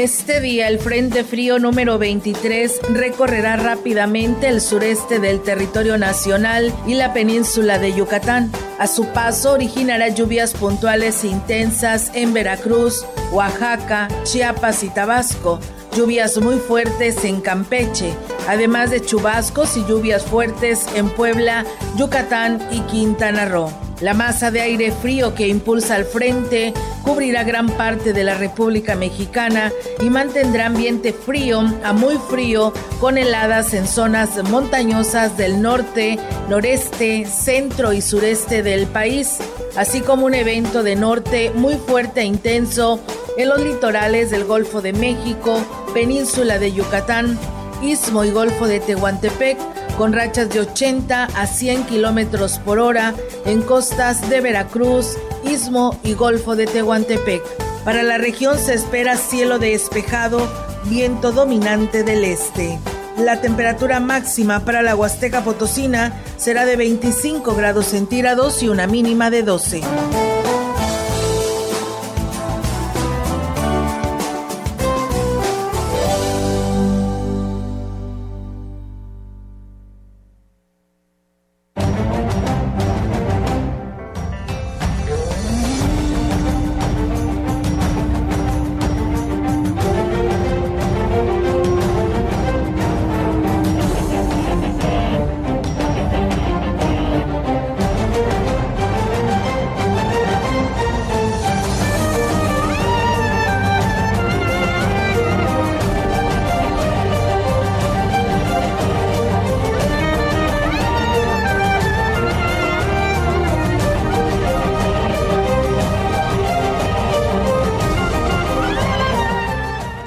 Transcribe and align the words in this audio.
Este 0.00 0.40
día 0.40 0.66
el 0.68 0.78
Frente 0.78 1.24
Frío 1.24 1.58
número 1.58 1.98
23 1.98 2.80
recorrerá 2.94 3.58
rápidamente 3.58 4.48
el 4.48 4.62
sureste 4.62 5.18
del 5.18 5.42
territorio 5.42 5.98
nacional 5.98 6.72
y 6.86 6.94
la 6.94 7.12
península 7.12 7.78
de 7.78 7.92
Yucatán. 7.92 8.50
A 8.78 8.86
su 8.86 9.04
paso 9.08 9.52
originará 9.52 10.08
lluvias 10.08 10.54
puntuales 10.54 11.22
e 11.22 11.26
intensas 11.26 12.12
en 12.14 12.32
Veracruz, 12.32 13.04
Oaxaca, 13.30 14.08
Chiapas 14.22 14.82
y 14.84 14.88
Tabasco, 14.88 15.60
lluvias 15.94 16.38
muy 16.38 16.56
fuertes 16.56 17.22
en 17.26 17.42
Campeche, 17.42 18.14
además 18.48 18.90
de 18.90 19.02
chubascos 19.02 19.76
y 19.76 19.84
lluvias 19.84 20.24
fuertes 20.24 20.86
en 20.94 21.10
Puebla, 21.10 21.66
Yucatán 21.98 22.58
y 22.70 22.80
Quintana 22.90 23.44
Roo. 23.44 23.89
La 24.00 24.14
masa 24.14 24.50
de 24.50 24.62
aire 24.62 24.92
frío 24.92 25.34
que 25.34 25.46
impulsa 25.46 25.94
al 25.94 26.06
frente 26.06 26.72
cubrirá 27.04 27.44
gran 27.44 27.68
parte 27.68 28.14
de 28.14 28.24
la 28.24 28.34
República 28.34 28.94
Mexicana 28.94 29.72
y 30.00 30.08
mantendrá 30.08 30.66
ambiente 30.66 31.12
frío 31.12 31.62
a 31.84 31.92
muy 31.92 32.16
frío 32.30 32.72
con 32.98 33.18
heladas 33.18 33.74
en 33.74 33.86
zonas 33.86 34.42
montañosas 34.44 35.36
del 35.36 35.60
norte, 35.60 36.18
noreste, 36.48 37.26
centro 37.26 37.92
y 37.92 38.00
sureste 38.00 38.62
del 38.62 38.86
país, 38.86 39.36
así 39.76 40.00
como 40.00 40.24
un 40.24 40.34
evento 40.34 40.82
de 40.82 40.96
norte 40.96 41.50
muy 41.54 41.76
fuerte 41.76 42.20
e 42.20 42.24
intenso 42.24 43.00
en 43.36 43.50
los 43.50 43.60
litorales 43.60 44.30
del 44.30 44.44
Golfo 44.44 44.80
de 44.80 44.94
México, 44.94 45.58
península 45.92 46.58
de 46.58 46.72
Yucatán, 46.72 47.38
Istmo 47.82 48.24
y 48.24 48.30
Golfo 48.30 48.66
de 48.66 48.80
Tehuantepec, 48.80 49.58
con 50.00 50.14
rachas 50.14 50.48
de 50.48 50.60
80 50.60 51.24
a 51.24 51.46
100 51.46 51.84
kilómetros 51.84 52.58
por 52.58 52.78
hora 52.78 53.12
en 53.44 53.60
costas 53.60 54.30
de 54.30 54.40
Veracruz, 54.40 55.18
Istmo 55.44 55.94
y 56.02 56.14
Golfo 56.14 56.56
de 56.56 56.64
Tehuantepec. 56.64 57.42
Para 57.84 58.02
la 58.02 58.16
región 58.16 58.58
se 58.58 58.72
espera 58.72 59.18
cielo 59.18 59.58
despejado, 59.58 60.50
viento 60.86 61.32
dominante 61.32 62.02
del 62.02 62.24
este. 62.24 62.78
La 63.18 63.42
temperatura 63.42 64.00
máxima 64.00 64.64
para 64.64 64.80
la 64.80 64.96
Huasteca 64.96 65.44
Potosina 65.44 66.14
será 66.38 66.64
de 66.64 66.76
25 66.76 67.54
grados 67.54 67.84
centígrados 67.84 68.62
y 68.62 68.70
una 68.70 68.86
mínima 68.86 69.28
de 69.28 69.42
12. 69.42 69.82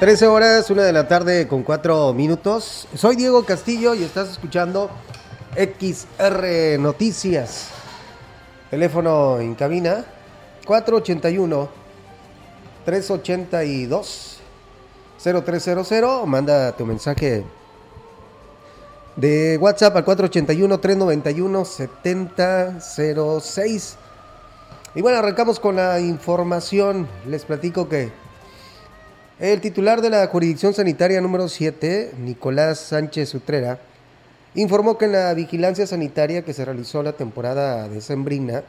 Trece 0.04 0.26
horas, 0.26 0.68
una 0.68 0.82
de 0.82 0.92
la 0.92 1.08
tarde 1.08 1.48
con 1.48 1.62
cuatro 1.62 2.12
minutos. 2.12 2.86
Soy 2.94 3.16
Diego 3.16 3.46
Castillo 3.46 3.94
y 3.94 4.04
estás 4.04 4.28
escuchando 4.28 4.90
XR 5.56 6.78
Noticias. 6.78 7.68
Teléfono 8.68 9.40
en 9.40 9.54
cabina 9.54 10.04
481 10.66 11.70
382 12.84 14.40
0300. 15.42 16.26
Manda 16.26 16.72
tu 16.72 16.84
mensaje 16.84 17.42
de 19.16 19.56
WhatsApp 19.56 19.96
al 19.96 20.04
481 20.04 20.80
391 20.80 21.64
7006. 21.64 23.96
Y 24.96 25.00
bueno, 25.00 25.16
arrancamos 25.16 25.58
con 25.58 25.76
la 25.76 25.98
información. 25.98 27.08
Les 27.26 27.46
platico 27.46 27.88
que 27.88 28.12
el 29.40 29.60
titular 29.60 30.00
de 30.00 30.10
la 30.10 30.26
jurisdicción 30.28 30.74
sanitaria 30.74 31.20
número 31.20 31.48
7, 31.48 32.12
Nicolás 32.18 32.78
Sánchez 32.78 33.34
Utrera, 33.34 33.80
informó 34.54 34.96
que 34.96 35.06
en 35.06 35.12
la 35.12 35.34
vigilancia 35.34 35.88
sanitaria 35.88 36.42
que 36.42 36.52
se 36.52 36.64
realizó 36.64 37.02
la 37.02 37.14
temporada 37.14 37.88
de 37.88 38.00
Sembrina, 38.00 38.62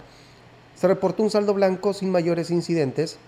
se 0.74 0.88
reportó 0.88 1.22
un 1.22 1.30
saldo 1.30 1.53
blanco 1.53 1.94
sin 1.94 2.12
mayores 2.12 2.50
incidentes. 2.50 3.20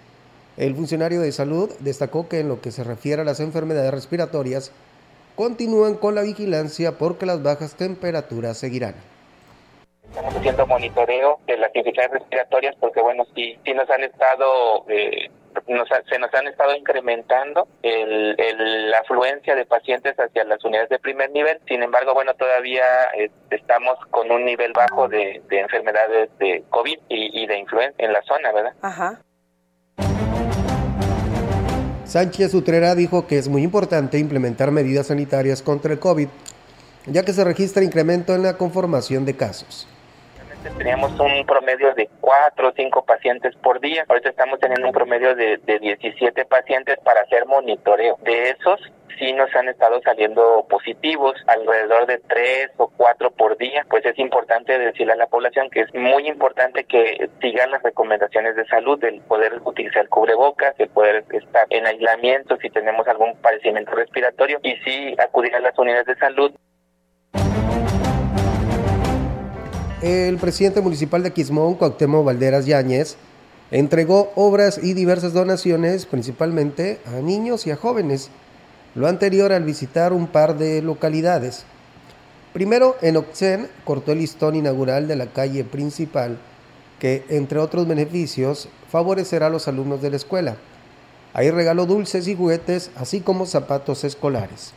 El 0.58 0.76
funcionario 0.76 1.22
de 1.22 1.32
salud 1.32 1.72
destacó 1.80 2.28
que 2.28 2.40
en 2.40 2.50
lo 2.50 2.60
que 2.60 2.72
se 2.72 2.84
refiere 2.84 3.22
a 3.22 3.26
las 3.26 3.40
enfermedades 3.40 3.92
respiratorias, 3.92 4.72
continúan 5.36 5.94
con 5.94 6.16
la 6.16 6.24
vigilancia 6.24 6.98
porque 6.98 7.28
las 7.28 7.44
bajas 7.44 7.76
temperaturas 7.76 8.58
seguirán. 8.58 8.96
Estamos 10.10 10.36
haciendo 10.36 10.66
monitoreo 10.66 11.38
de 11.46 11.58
las 11.58 11.70
infecciones 11.76 12.12
respiratorias 12.12 12.76
porque, 12.80 13.00
bueno, 13.02 13.26
sí 13.36 13.56
nos 13.76 13.88
han 13.92 14.04
estado 14.04 14.86
eh, 14.90 15.30
se 15.66 16.20
nos 16.20 16.34
han 16.34 16.48
estado 16.48 16.76
incrementando 16.76 17.68
el, 17.82 18.36
la 18.90 19.00
afluencia 19.00 19.56
de 19.56 19.66
pacientes 19.66 20.16
hacia 20.18 20.44
las 20.44 20.64
unidades 20.64 20.90
de 20.90 21.00
primer 21.00 21.32
nivel. 21.32 21.60
Sin 21.68 21.84
embargo, 21.84 22.14
bueno, 22.14 22.34
todavía 22.36 22.84
eh, 23.18 23.32
estamos 23.52 23.98
con 24.12 24.32
un 24.32 24.46
nivel 24.46 24.74
bajo 24.74 25.08
de, 25.08 25.42
enfermedades 25.50 26.30
de 26.40 26.64
COVID 26.70 27.00
y, 27.10 27.44
y, 27.44 27.48
de 27.48 27.58
influenza 27.58 27.96
en 27.98 28.14
la 28.14 28.22
zona, 28.24 28.52
¿verdad? 28.52 28.74
Ajá. 28.82 29.22
Sánchez 32.06 32.54
Utrera 32.54 32.96
dijo 32.96 33.28
que 33.28 33.38
es 33.38 33.50
muy 33.50 33.64
importante 33.64 34.18
implementar 34.18 34.72
medidas 34.72 35.08
sanitarias 35.08 35.62
contra 35.62 35.92
el 35.92 36.00
COVID, 36.00 36.30
ya 37.06 37.24
que 37.24 37.34
se 37.34 37.44
registra 37.44 37.84
incremento 37.84 38.34
en 38.34 38.44
la 38.44 38.58
conformación 38.58 39.26
de 39.26 39.36
casos 39.36 39.88
teníamos 40.78 41.12
un 41.20 41.46
promedio 41.46 41.94
de 41.94 42.10
4 42.22 42.70
o 42.70 42.74
5 42.76 43.06
pacientes 43.06 43.56
por 43.58 43.80
día. 43.80 44.06
Ahorita 44.08 44.30
estamos 44.30 44.60
teniendo 44.60 44.88
un 44.88 44.94
promedio 44.94 45.36
de, 45.36 45.58
de 45.58 45.80
17 45.80 46.46
pacientes 46.46 46.98
para 47.04 47.22
hacer 47.22 47.46
monitoreo. 47.46 48.18
De 48.24 48.50
esos, 48.50 48.80
sí 49.18 49.34
nos 49.34 49.54
han 49.56 49.70
estado 49.70 50.00
saliendo 50.04 50.66
positivos, 50.70 51.36
alrededor 51.48 52.08
de 52.08 52.20
3 52.20 52.72
o 52.78 52.90
4 52.90 53.32
por 53.32 53.58
día. 53.58 53.86
Pues 53.90 54.06
es 54.06 54.18
importante 54.20 54.78
decirle 54.78 55.14
a 55.14 55.18
la 55.18 55.28
población 55.28 55.70
que 55.70 55.82
es 55.82 55.94
muy 55.94 56.28
importante 56.28 56.86
que 56.86 57.30
sigan 57.42 57.72
las 57.72 57.84
recomendaciones 57.84 58.56
de 58.56 58.66
salud, 58.66 59.00
del 59.00 59.22
poder 59.22 59.62
utilizar 59.64 60.04
el 60.04 60.10
cubrebocas, 60.10 60.76
de 60.78 60.88
poder 60.88 61.26
estar 61.32 61.68
en 61.70 61.86
aislamiento 61.86 62.58
si 62.58 62.70
tenemos 62.70 63.08
algún 63.08 63.36
padecimiento 63.38 63.92
respiratorio 63.92 64.60
y 64.64 64.76
sí 64.78 65.16
acudir 65.18 65.56
a 65.56 65.60
las 65.60 65.78
unidades 65.78 66.08
de 66.08 66.16
salud. 66.16 66.52
El 70.02 70.38
presidente 70.38 70.82
municipal 70.82 71.24
de 71.24 71.34
Quismón, 71.34 71.74
Cuauhtémoc 71.74 72.24
Valderas 72.24 72.68
Yáñez, 72.68 73.18
entregó 73.72 74.32
obras 74.36 74.80
y 74.82 74.94
diversas 74.94 75.34
donaciones, 75.34 76.06
principalmente 76.06 77.00
a 77.06 77.20
niños 77.22 77.66
y 77.66 77.72
a 77.72 77.76
jóvenes, 77.76 78.30
lo 78.94 79.08
anterior 79.08 79.52
al 79.52 79.64
visitar 79.64 80.14
un 80.14 80.28
par 80.28 80.58
de 80.58 80.82
localidades. 80.82 81.66
Primero, 82.54 82.96
en 83.02 83.18
Oxen, 83.18 83.68
cortó 83.86 84.12
el 84.12 84.20
listón 84.20 84.56
inaugural 84.56 85.08
de 85.08 85.16
la 85.16 85.28
calle 85.28 85.64
principal, 85.64 86.38
que, 87.00 87.26
entre 87.30 87.60
otros 87.60 87.88
beneficios, 87.88 88.70
favorecerá 88.90 89.48
a 89.48 89.52
los 89.52 89.68
alumnos 89.68 90.02
de 90.02 90.12
la 90.12 90.16
escuela. 90.16 90.58
Ahí 91.34 91.52
regaló 91.52 91.86
dulces 91.86 92.28
y 92.28 92.36
juguetes, 92.36 92.92
así 92.96 93.20
como 93.20 93.46
zapatos 93.46 94.04
escolares. 94.04 94.74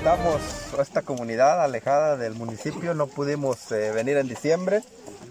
Estamos 0.00 0.40
esta 0.80 1.02
comunidad 1.02 1.62
alejada 1.62 2.16
del 2.16 2.32
municipio, 2.32 2.94
no 2.94 3.06
pudimos 3.06 3.70
eh, 3.70 3.92
venir 3.92 4.16
en 4.16 4.28
diciembre. 4.28 4.82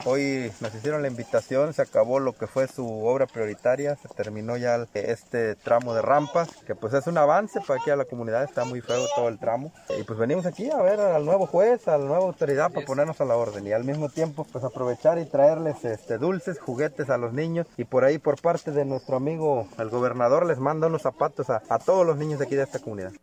Hoy 0.06 0.52
nos 0.60 0.76
hicieron 0.76 1.02
la 1.02 1.08
invitación, 1.08 1.74
se 1.74 1.82
acabó 1.82 2.20
lo 2.20 2.34
que 2.34 2.46
fue 2.46 2.68
su 2.68 2.88
obra 3.04 3.26
prioritaria, 3.26 3.96
se 3.96 4.08
terminó 4.10 4.58
ya 4.58 4.86
este 4.94 5.56
tramo 5.56 5.96
de 5.96 6.04
rampas, 6.04 6.50
que 6.68 6.76
pues 6.76 6.94
es 6.94 7.08
un 7.08 7.18
avance 7.18 7.60
para 7.62 7.82
aquí 7.82 7.90
a 7.90 7.96
la 7.96 8.06
comunidad, 8.06 8.44
está 8.44 8.64
muy 8.64 8.80
feo 8.82 9.08
todo 9.16 9.28
el 9.28 9.40
tramo. 9.40 9.74
Y 10.00 10.04
pues 10.04 10.20
venimos 10.20 10.46
aquí 10.46 10.70
a 10.70 10.78
ver 10.84 11.00
al 11.00 11.26
nuevo 11.26 11.48
juez, 11.48 11.88
a 11.88 11.98
la 11.98 12.06
nueva 12.06 12.26
autoridad 12.26 12.72
para 12.72 12.86
ponernos 12.86 13.20
a 13.22 13.26
la 13.26 13.38
orden 13.38 13.66
y 13.66 13.72
al 13.72 13.86
mismo 13.86 14.08
tiempo 14.10 14.46
pues 14.52 14.64
aprovechar 14.64 15.18
y 15.18 15.26
traerles 15.26 15.84
este, 15.84 16.20
dulces, 16.20 16.60
juguetes 16.60 17.10
a 17.10 17.18
los 17.18 17.34
niños 17.34 17.66
y 17.76 17.86
por 17.86 18.04
ahí 18.04 18.20
por 18.20 18.40
parte 18.40 18.70
de 18.70 18.86
nuestro 18.86 19.18
amigo 19.18 19.68
el 19.80 19.90
gobernador 19.90 20.46
les 20.46 20.60
manda 20.60 20.86
unos 20.86 21.02
zapatos 21.02 21.50
a, 21.50 21.64
a 21.70 21.80
todos 21.80 22.06
los 22.06 22.18
niños 22.18 22.38
de 22.38 22.46
aquí 22.46 22.54
de 22.54 22.64
esta 22.64 22.78
comunidad. 22.78 23.14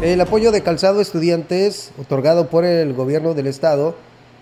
El 0.00 0.20
apoyo 0.20 0.52
de 0.52 0.62
calzado 0.62 1.00
estudiantes, 1.00 1.90
otorgado 2.00 2.46
por 2.46 2.64
el 2.64 2.94
gobierno 2.94 3.34
del 3.34 3.48
estado, 3.48 3.96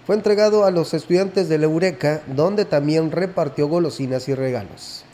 fue 0.06 0.14
entregado 0.14 0.66
a 0.66 0.70
los 0.70 0.92
estudiantes 0.92 1.48
de 1.48 1.56
la 1.56 1.64
Eureka, 1.64 2.20
donde 2.26 2.66
también 2.66 3.10
repartió 3.10 3.66
golosinas 3.66 4.28
y 4.28 4.34
regalos. 4.34 5.06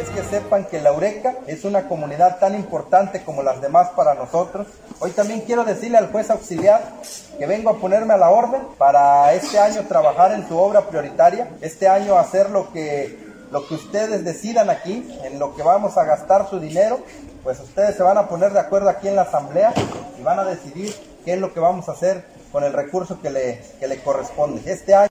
Es 0.00 0.08
que 0.10 0.22
sepan 0.22 0.66
que 0.66 0.80
la 0.80 0.90
Eureka 0.90 1.34
es 1.48 1.64
una 1.64 1.88
comunidad 1.88 2.38
tan 2.38 2.54
importante 2.54 3.24
como 3.24 3.42
las 3.42 3.60
demás 3.60 3.88
para 3.96 4.14
nosotros. 4.14 4.68
Hoy 5.00 5.10
también 5.10 5.40
quiero 5.40 5.64
decirle 5.64 5.98
al 5.98 6.12
juez 6.12 6.30
auxiliar 6.30 7.00
que 7.36 7.46
vengo 7.46 7.70
a 7.70 7.78
ponerme 7.78 8.14
a 8.14 8.18
la 8.18 8.30
orden 8.30 8.62
para 8.78 9.34
este 9.34 9.58
año 9.58 9.82
trabajar 9.88 10.30
en 10.30 10.46
su 10.46 10.56
obra 10.56 10.82
prioritaria, 10.82 11.48
este 11.60 11.88
año 11.88 12.16
hacer 12.16 12.50
lo 12.50 12.72
que, 12.72 13.18
lo 13.50 13.66
que 13.66 13.74
ustedes 13.74 14.24
decidan 14.24 14.70
aquí, 14.70 15.12
en 15.24 15.40
lo 15.40 15.56
que 15.56 15.64
vamos 15.64 15.98
a 15.98 16.04
gastar 16.04 16.48
su 16.48 16.60
dinero 16.60 17.00
pues 17.44 17.60
ustedes 17.60 17.94
se 17.94 18.02
van 18.02 18.16
a 18.16 18.26
poner 18.26 18.52
de 18.54 18.58
acuerdo 18.58 18.88
aquí 18.88 19.06
en 19.06 19.16
la 19.16 19.22
asamblea 19.22 19.74
y 20.18 20.22
van 20.22 20.38
a 20.38 20.44
decidir 20.44 20.92
qué 21.26 21.34
es 21.34 21.40
lo 21.40 21.52
que 21.52 21.60
vamos 21.60 21.88
a 21.90 21.92
hacer 21.92 22.24
con 22.50 22.64
el 22.64 22.72
recurso 22.72 23.20
que 23.20 23.30
le, 23.30 23.60
que 23.78 23.86
le 23.86 23.98
corresponde. 23.98 24.62
Este 24.64 24.94
año... 24.94 25.08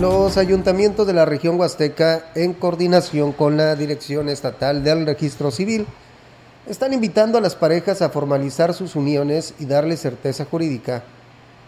Los 0.00 0.36
ayuntamientos 0.36 1.06
de 1.06 1.14
la 1.14 1.24
región 1.24 1.58
huasteca, 1.58 2.30
en 2.34 2.52
coordinación 2.52 3.32
con 3.32 3.56
la 3.56 3.76
Dirección 3.76 4.28
Estatal 4.28 4.82
del 4.82 5.06
Registro 5.06 5.50
Civil, 5.50 5.86
están 6.66 6.92
invitando 6.92 7.38
a 7.38 7.40
las 7.40 7.54
parejas 7.54 8.02
a 8.02 8.10
formalizar 8.10 8.74
sus 8.74 8.96
uniones 8.96 9.54
y 9.58 9.66
darle 9.66 9.96
certeza 9.96 10.44
jurídica 10.44 11.04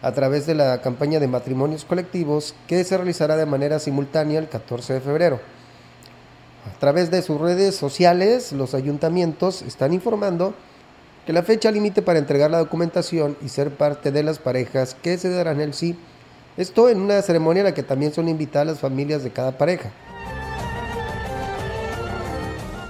a 0.03 0.13
través 0.13 0.47
de 0.47 0.55
la 0.55 0.81
campaña 0.81 1.21
de 1.21 1.29
matrimonios 1.29 1.85
colectivos 1.85 2.55
que 2.67 2.85
se 2.85 2.97
realizará 2.97 3.37
de 3.37 3.47
manera 3.47 3.79
simultánea 3.79 4.39
el 4.39 4.49
14 4.49 4.95
de 4.95 5.01
febrero. 5.01 5.41
A 6.75 6.79
través 6.79 7.11
de 7.11 7.23
sus 7.23 7.41
redes 7.41 7.75
sociales, 7.75 8.53
los 8.53 8.75
ayuntamientos 8.75 9.63
están 9.63 9.93
informando 9.93 10.55
que 11.27 11.33
la 11.33 11.43
fecha 11.43 11.71
límite 11.71 12.03
para 12.03 12.19
entregar 12.19 12.51
la 12.51 12.59
documentación 12.59 13.37
y 13.43 13.49
ser 13.49 13.71
parte 13.71 14.13
de 14.13 14.23
las 14.23 14.39
parejas 14.39 14.97
que 15.03 15.19
se 15.19 15.31
darán 15.31 15.61
el 15.61 15.75
sí, 15.75 15.99
esto 16.57 16.89
en 16.89 17.01
una 17.01 17.21
ceremonia 17.23 17.61
en 17.61 17.67
la 17.67 17.75
que 17.75 17.83
también 17.83 18.13
son 18.13 18.29
invitadas 18.29 18.67
las 18.67 18.79
familias 18.81 19.23
de 19.23 19.31
cada 19.31 19.57
pareja. 19.57 19.91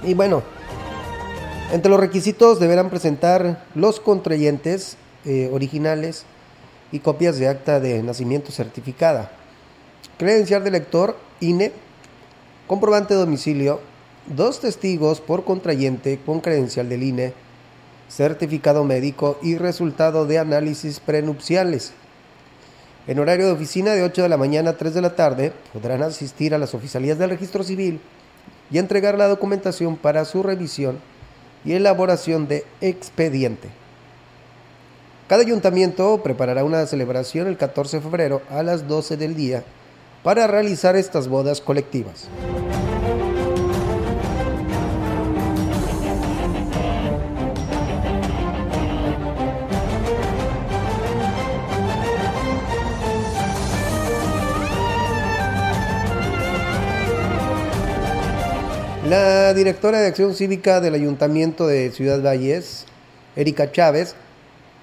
Y 0.03 0.13
bueno, 0.13 0.41
entre 1.71 1.91
los 1.91 1.99
requisitos 1.99 2.59
deberán 2.59 2.89
presentar 2.89 3.63
los 3.75 3.99
contrayentes 3.99 4.97
eh, 5.25 5.49
originales, 5.53 6.25
y 6.91 6.99
copias 6.99 7.37
de 7.37 7.47
acta 7.47 7.79
de 7.79 8.01
nacimiento 8.03 8.51
certificada, 8.51 9.31
credencial 10.17 10.63
de 10.63 10.71
lector, 10.71 11.17
INE, 11.39 11.71
comprobante 12.67 13.13
de 13.13 13.19
domicilio, 13.19 13.79
dos 14.27 14.59
testigos 14.59 15.21
por 15.21 15.43
contrayente 15.43 16.19
con 16.25 16.39
credencial 16.39 16.89
del 16.89 17.03
INE, 17.03 17.33
certificado 18.09 18.83
médico 18.83 19.37
y 19.41 19.57
resultado 19.57 20.25
de 20.25 20.39
análisis 20.39 20.99
prenupciales. 20.99 21.93
En 23.07 23.17
horario 23.19 23.47
de 23.47 23.53
oficina 23.53 23.93
de 23.93 24.03
8 24.03 24.23
de 24.23 24.29
la 24.29 24.37
mañana 24.37 24.71
a 24.71 24.77
3 24.77 24.93
de 24.93 25.01
la 25.01 25.15
tarde 25.15 25.53
podrán 25.73 26.03
asistir 26.03 26.53
a 26.53 26.57
las 26.57 26.75
oficialías 26.75 27.17
del 27.17 27.31
registro 27.31 27.63
civil 27.63 27.99
y 28.69 28.77
entregar 28.77 29.17
la 29.17 29.27
documentación 29.27 29.95
para 29.97 30.25
su 30.25 30.43
revisión 30.43 30.99
y 31.65 31.73
elaboración 31.73 32.47
de 32.47 32.65
expediente. 32.81 33.69
Cada 35.29 35.43
ayuntamiento 35.43 36.23
preparará 36.23 36.63
una 36.63 36.87
celebración 36.87 37.45
el 37.45 37.55
14 37.55 37.97
de 37.97 38.01
febrero 38.01 38.41
a 38.49 38.63
las 38.63 38.87
12 38.87 39.15
del 39.15 39.35
día 39.35 39.63
para 40.23 40.47
realizar 40.47 40.95
estas 40.95 41.27
bodas 41.27 41.61
colectivas. 41.61 42.27
La 59.07 59.53
directora 59.53 60.01
de 60.01 60.07
Acción 60.07 60.33
Cívica 60.33 60.81
del 60.81 60.95
Ayuntamiento 60.95 61.67
de 61.67 61.91
Ciudad 61.91 62.19
Valles, 62.19 62.87
Erika 63.35 63.71
Chávez, 63.71 64.15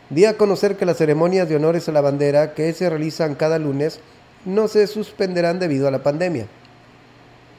Di 0.08 0.24
a 0.24 0.36
conocer 0.36 0.76
que 0.76 0.86
las 0.86 0.98
ceremonias 0.98 1.48
de 1.48 1.56
honores 1.56 1.88
a 1.88 1.92
la 1.92 2.00
bandera 2.00 2.54
que 2.54 2.72
se 2.72 2.88
realizan 2.88 3.34
cada 3.34 3.58
lunes 3.58 4.00
no 4.44 4.68
se 4.68 4.86
suspenderán 4.86 5.58
debido 5.58 5.88
a 5.88 5.90
la 5.90 6.02
pandemia. 6.02 6.46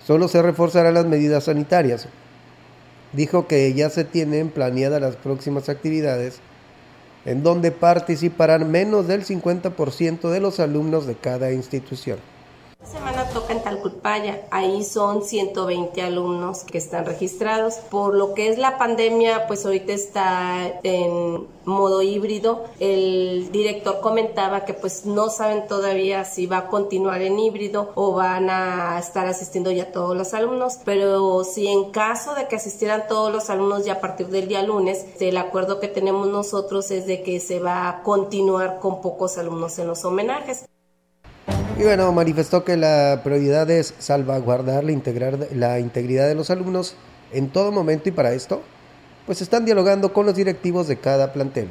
Solo 0.05 0.27
se 0.29 0.41
reforzarán 0.41 0.93
las 0.93 1.05
medidas 1.05 1.45
sanitarias. 1.45 2.07
Dijo 3.11 3.47
que 3.47 3.73
ya 3.73 3.89
se 3.89 4.05
tienen 4.05 4.49
planeadas 4.49 5.01
las 5.01 5.15
próximas 5.17 5.67
actividades 5.67 6.39
en 7.25 7.43
donde 7.43 7.71
participarán 7.71 8.71
menos 8.71 9.05
del 9.07 9.25
50% 9.25 10.29
de 10.29 10.39
los 10.39 10.61
alumnos 10.61 11.05
de 11.05 11.15
cada 11.15 11.51
institución. 11.51 12.19
Ahí 14.51 14.83
son 14.83 15.23
120 15.23 16.01
alumnos 16.01 16.63
que 16.63 16.77
están 16.77 17.05
registrados. 17.05 17.75
Por 17.75 18.15
lo 18.15 18.33
que 18.33 18.49
es 18.49 18.57
la 18.57 18.77
pandemia, 18.77 19.47
pues 19.47 19.65
ahorita 19.65 19.93
está 19.93 20.79
en 20.83 21.47
modo 21.67 22.01
híbrido. 22.01 22.63
El 22.79 23.51
director 23.51 23.99
comentaba 24.01 24.65
que 24.65 24.73
pues 24.73 25.05
no 25.05 25.29
saben 25.29 25.67
todavía 25.67 26.23
si 26.23 26.47
va 26.47 26.57
a 26.59 26.67
continuar 26.67 27.21
en 27.21 27.37
híbrido 27.37 27.91
o 27.95 28.13
van 28.13 28.49
a 28.49 28.97
estar 28.97 29.27
asistiendo 29.27 29.71
ya 29.71 29.91
todos 29.91 30.15
los 30.15 30.33
alumnos, 30.33 30.79
pero 30.85 31.43
si 31.43 31.67
en 31.67 31.91
caso 31.91 32.33
de 32.33 32.47
que 32.47 32.55
asistieran 32.55 33.07
todos 33.07 33.31
los 33.31 33.49
alumnos 33.49 33.85
ya 33.85 33.93
a 33.93 34.01
partir 34.01 34.27
del 34.27 34.47
día 34.47 34.63
lunes, 34.63 35.05
el 35.19 35.37
acuerdo 35.37 35.79
que 35.79 35.87
tenemos 35.87 36.27
nosotros 36.27 36.89
es 36.91 37.05
de 37.05 37.21
que 37.21 37.39
se 37.39 37.59
va 37.59 37.89
a 37.89 38.03
continuar 38.03 38.79
con 38.79 39.01
pocos 39.01 39.37
alumnos 39.37 39.77
en 39.79 39.87
los 39.87 40.05
homenajes. 40.05 40.65
Y 41.79 41.83
bueno, 41.83 42.11
manifestó 42.11 42.63
que 42.63 42.75
la 42.75 43.21
prioridad 43.23 43.69
es 43.69 43.93
salvaguardar 43.99 44.83
la, 44.83 44.91
integrar, 44.91 45.47
la 45.53 45.79
integridad 45.79 46.27
de 46.27 46.33
los 46.33 46.49
alumnos 46.49 46.95
en 47.31 47.49
todo 47.49 47.71
momento 47.71 48.09
y 48.09 48.11
para 48.11 48.33
esto, 48.33 48.63
pues 49.27 49.43
están 49.43 49.63
dialogando 49.63 50.11
con 50.11 50.25
los 50.25 50.33
directivos 50.33 50.87
de 50.87 50.97
cada 50.97 51.33
plantel. 51.33 51.69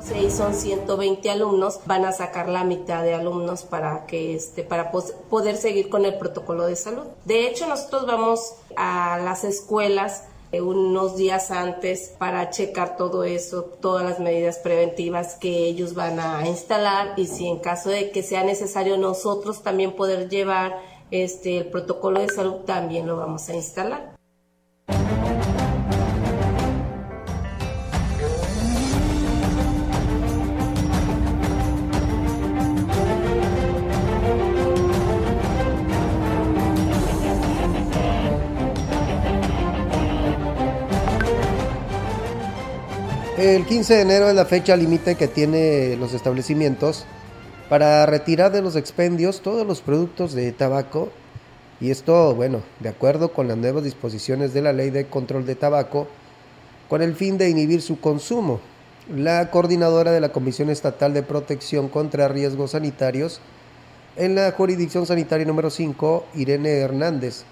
Si 0.00 0.30
son 0.30 0.54
120 0.54 1.28
alumnos, 1.30 1.80
van 1.86 2.04
a 2.04 2.12
sacar 2.12 2.48
la 2.48 2.62
mitad 2.62 3.02
de 3.02 3.14
alumnos 3.14 3.64
para 3.64 4.06
que 4.06 4.36
este 4.36 4.62
para 4.62 4.92
poder 4.92 5.56
seguir 5.56 5.88
con 5.88 6.04
el 6.04 6.16
protocolo 6.16 6.66
de 6.66 6.76
salud. 6.76 7.04
De 7.24 7.48
hecho, 7.48 7.66
nosotros 7.66 8.06
vamos 8.06 8.54
a 8.76 9.18
las 9.18 9.42
escuelas 9.42 10.24
unos 10.60 11.16
días 11.16 11.50
antes 11.50 12.14
para 12.18 12.50
checar 12.50 12.96
todo 12.96 13.24
eso, 13.24 13.64
todas 13.64 14.04
las 14.04 14.20
medidas 14.20 14.58
preventivas 14.58 15.34
que 15.34 15.66
ellos 15.66 15.94
van 15.94 16.20
a 16.20 16.46
instalar 16.46 17.14
y 17.16 17.26
si 17.26 17.46
en 17.46 17.58
caso 17.58 17.90
de 17.90 18.10
que 18.10 18.22
sea 18.22 18.44
necesario 18.44 18.96
nosotros 18.96 19.62
también 19.62 19.92
poder 19.92 20.28
llevar 20.28 20.78
este 21.10 21.58
el 21.58 21.66
protocolo 21.66 22.20
de 22.20 22.28
salud 22.28 22.64
también 22.64 23.06
lo 23.06 23.16
vamos 23.16 23.48
a 23.48 23.54
instalar. 23.54 24.14
El 43.44 43.66
15 43.66 43.96
de 43.96 44.00
enero 44.00 44.30
es 44.30 44.34
la 44.34 44.46
fecha 44.46 44.74
límite 44.74 45.16
que 45.16 45.28
tiene 45.28 45.96
los 45.96 46.14
establecimientos 46.14 47.04
para 47.68 48.06
retirar 48.06 48.50
de 48.52 48.62
los 48.62 48.74
expendios 48.74 49.42
todos 49.42 49.66
los 49.66 49.82
productos 49.82 50.32
de 50.32 50.50
tabaco 50.52 51.10
Y 51.78 51.90
esto, 51.90 52.34
bueno, 52.34 52.62
de 52.80 52.88
acuerdo 52.88 53.34
con 53.34 53.46
las 53.46 53.58
nuevas 53.58 53.84
disposiciones 53.84 54.54
de 54.54 54.62
la 54.62 54.72
Ley 54.72 54.88
de 54.88 55.08
Control 55.08 55.44
de 55.44 55.56
Tabaco, 55.56 56.08
con 56.88 57.02
el 57.02 57.14
fin 57.14 57.36
de 57.36 57.50
inhibir 57.50 57.82
su 57.82 58.00
consumo. 58.00 58.60
La 59.14 59.50
coordinadora 59.50 60.10
de 60.10 60.22
la 60.22 60.32
Comisión 60.32 60.70
Estatal 60.70 61.12
de 61.12 61.22
Protección 61.22 61.90
contra 61.90 62.28
Riesgos 62.28 62.70
Sanitarios 62.70 63.42
en 64.16 64.36
la 64.36 64.52
jurisdicción 64.52 65.04
sanitaria 65.04 65.44
número 65.44 65.68
5, 65.68 66.28
Irene 66.34 66.78
Hernández, 66.78 67.44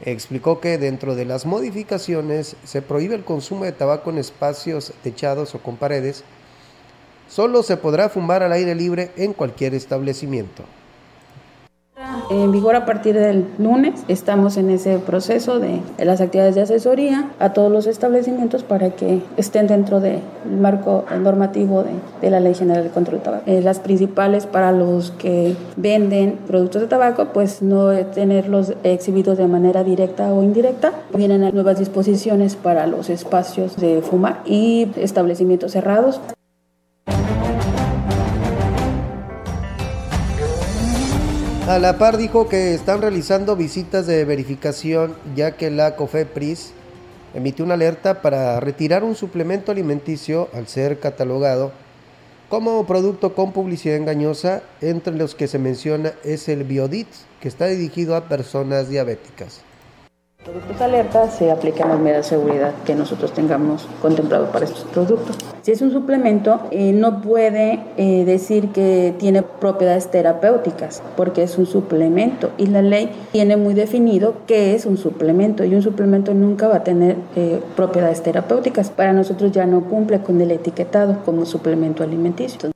explicó 0.00 0.60
que 0.60 0.78
dentro 0.78 1.14
de 1.14 1.24
las 1.24 1.46
modificaciones 1.46 2.56
se 2.64 2.82
prohíbe 2.82 3.14
el 3.14 3.24
consumo 3.24 3.64
de 3.64 3.72
tabaco 3.72 4.10
en 4.10 4.18
espacios 4.18 4.92
techados 5.02 5.54
o 5.54 5.58
con 5.60 5.76
paredes. 5.76 6.24
Solo 7.28 7.62
se 7.62 7.76
podrá 7.76 8.08
fumar 8.08 8.42
al 8.42 8.52
aire 8.52 8.74
libre 8.74 9.10
en 9.16 9.32
cualquier 9.32 9.74
establecimiento 9.74 10.64
en 12.30 12.52
vigor 12.52 12.74
a 12.74 12.84
partir 12.84 13.14
del 13.14 13.46
lunes. 13.58 14.04
Estamos 14.08 14.56
en 14.56 14.70
ese 14.70 14.98
proceso 14.98 15.58
de, 15.58 15.80
las 15.98 16.20
actividades 16.20 16.54
de 16.54 16.62
asesoría 16.62 17.30
a 17.38 17.52
todos 17.52 17.70
los 17.70 17.86
establecimientos 17.86 18.62
para 18.62 18.90
que 18.90 19.22
estén 19.36 19.66
dentro 19.66 20.00
del 20.00 20.20
marco 20.60 21.04
normativo 21.20 21.84
de, 22.20 22.30
la 22.30 22.40
Ley 22.40 22.54
General 22.54 22.82
de 22.82 22.90
Control 22.90 23.18
de 23.18 23.24
Tabaco. 23.24 23.42
Eh, 23.46 23.60
las 23.60 23.78
principales 23.78 24.46
para 24.46 24.72
los 24.72 25.10
que 25.12 25.56
venden 25.76 26.38
productos 26.46 26.82
de 26.82 26.88
tabaco, 26.88 27.26
pues 27.32 27.62
no 27.62 27.92
tenerlos 28.14 28.74
exhibidos 28.82 29.38
de 29.38 29.46
manera 29.46 29.84
directa 29.84 30.32
o 30.32 30.42
indirecta. 30.42 30.92
Vienen 31.14 31.54
nuevas 31.54 31.78
disposiciones 31.78 32.56
para 32.56 32.86
los 32.86 33.10
espacios 33.10 33.76
de 33.76 34.02
fumar 34.02 34.40
y 34.46 34.88
establecimientos 34.96 35.72
cerrados. 35.72 36.20
A 41.66 41.78
la 41.78 41.96
par 41.96 42.18
dijo 42.18 42.46
que 42.46 42.74
están 42.74 43.00
realizando 43.00 43.56
visitas 43.56 44.06
de 44.06 44.26
verificación 44.26 45.16
ya 45.34 45.52
que 45.56 45.70
la 45.70 45.96
COFEPRIS 45.96 46.72
emitió 47.32 47.64
una 47.64 47.72
alerta 47.72 48.20
para 48.20 48.60
retirar 48.60 49.02
un 49.02 49.14
suplemento 49.14 49.72
alimenticio 49.72 50.50
al 50.52 50.68
ser 50.68 51.00
catalogado 51.00 51.72
como 52.50 52.86
producto 52.86 53.34
con 53.34 53.52
publicidad 53.52 53.96
engañosa, 53.96 54.62
entre 54.82 55.14
los 55.14 55.34
que 55.34 55.48
se 55.48 55.58
menciona 55.58 56.12
es 56.22 56.50
el 56.50 56.64
Biodit, 56.64 57.08
que 57.40 57.48
está 57.48 57.64
dirigido 57.64 58.14
a 58.14 58.28
personas 58.28 58.90
diabéticas 58.90 59.62
productos 60.44 60.80
alerta 60.82 61.30
se 61.30 61.50
aplican 61.50 61.88
las 61.88 61.98
medidas 61.98 62.28
de 62.30 62.36
seguridad 62.36 62.72
que 62.84 62.94
nosotros 62.94 63.32
tengamos 63.32 63.88
contemplado 64.02 64.46
para 64.52 64.66
estos 64.66 64.84
productos. 64.84 65.36
Si 65.62 65.72
es 65.72 65.80
un 65.80 65.90
suplemento, 65.90 66.60
eh, 66.70 66.92
no 66.92 67.22
puede 67.22 67.80
eh, 67.96 68.24
decir 68.26 68.68
que 68.68 69.14
tiene 69.18 69.42
propiedades 69.42 70.10
terapéuticas 70.10 71.02
porque 71.16 71.42
es 71.42 71.56
un 71.56 71.64
suplemento 71.64 72.50
y 72.58 72.66
la 72.66 72.82
ley 72.82 73.10
tiene 73.32 73.56
muy 73.56 73.72
definido 73.72 74.34
qué 74.46 74.74
es 74.74 74.84
un 74.84 74.98
suplemento 74.98 75.64
y 75.64 75.74
un 75.74 75.82
suplemento 75.82 76.34
nunca 76.34 76.68
va 76.68 76.76
a 76.76 76.84
tener 76.84 77.16
eh, 77.36 77.60
propiedades 77.74 78.22
terapéuticas. 78.22 78.90
Para 78.90 79.14
nosotros 79.14 79.50
ya 79.52 79.64
no 79.64 79.84
cumple 79.84 80.20
con 80.20 80.40
el 80.40 80.50
etiquetado 80.50 81.24
como 81.24 81.46
suplemento 81.46 82.02
alimenticio. 82.02 82.73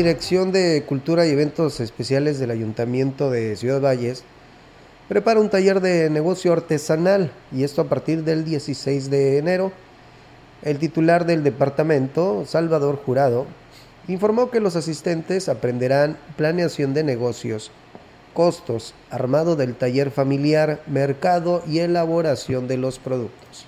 Dirección 0.00 0.50
de 0.50 0.82
Cultura 0.86 1.26
y 1.26 1.30
Eventos 1.30 1.78
Especiales 1.78 2.38
del 2.38 2.50
Ayuntamiento 2.50 3.30
de 3.30 3.54
Ciudad 3.54 3.82
Valles 3.82 4.24
prepara 5.10 5.40
un 5.40 5.50
taller 5.50 5.82
de 5.82 6.08
negocio 6.08 6.54
artesanal 6.54 7.30
y 7.52 7.64
esto 7.64 7.82
a 7.82 7.84
partir 7.90 8.24
del 8.24 8.46
16 8.46 9.10
de 9.10 9.36
enero. 9.36 9.72
El 10.62 10.78
titular 10.78 11.26
del 11.26 11.44
departamento, 11.44 12.46
Salvador 12.46 12.96
Jurado, 13.04 13.44
informó 14.08 14.50
que 14.50 14.60
los 14.60 14.74
asistentes 14.74 15.50
aprenderán 15.50 16.16
planeación 16.34 16.94
de 16.94 17.04
negocios, 17.04 17.70
costos, 18.32 18.94
armado 19.10 19.54
del 19.54 19.74
taller 19.74 20.10
familiar, 20.10 20.80
mercado 20.86 21.62
y 21.68 21.80
elaboración 21.80 22.68
de 22.68 22.78
los 22.78 22.98
productos 22.98 23.66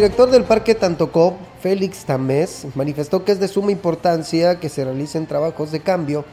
Director 0.00 0.30
del 0.30 0.44
Parque 0.44 0.74
Tantocop, 0.74 1.34
Félix 1.60 2.06
Tamés, 2.06 2.66
manifestó 2.74 3.22
que 3.22 3.32
es 3.32 3.38
de 3.38 3.48
suma 3.48 3.70
importancia 3.70 4.58
que 4.58 4.70
se 4.70 4.82
realicen 4.82 5.26
trabajos 5.26 5.72
de 5.72 5.80
cambio 5.80 6.24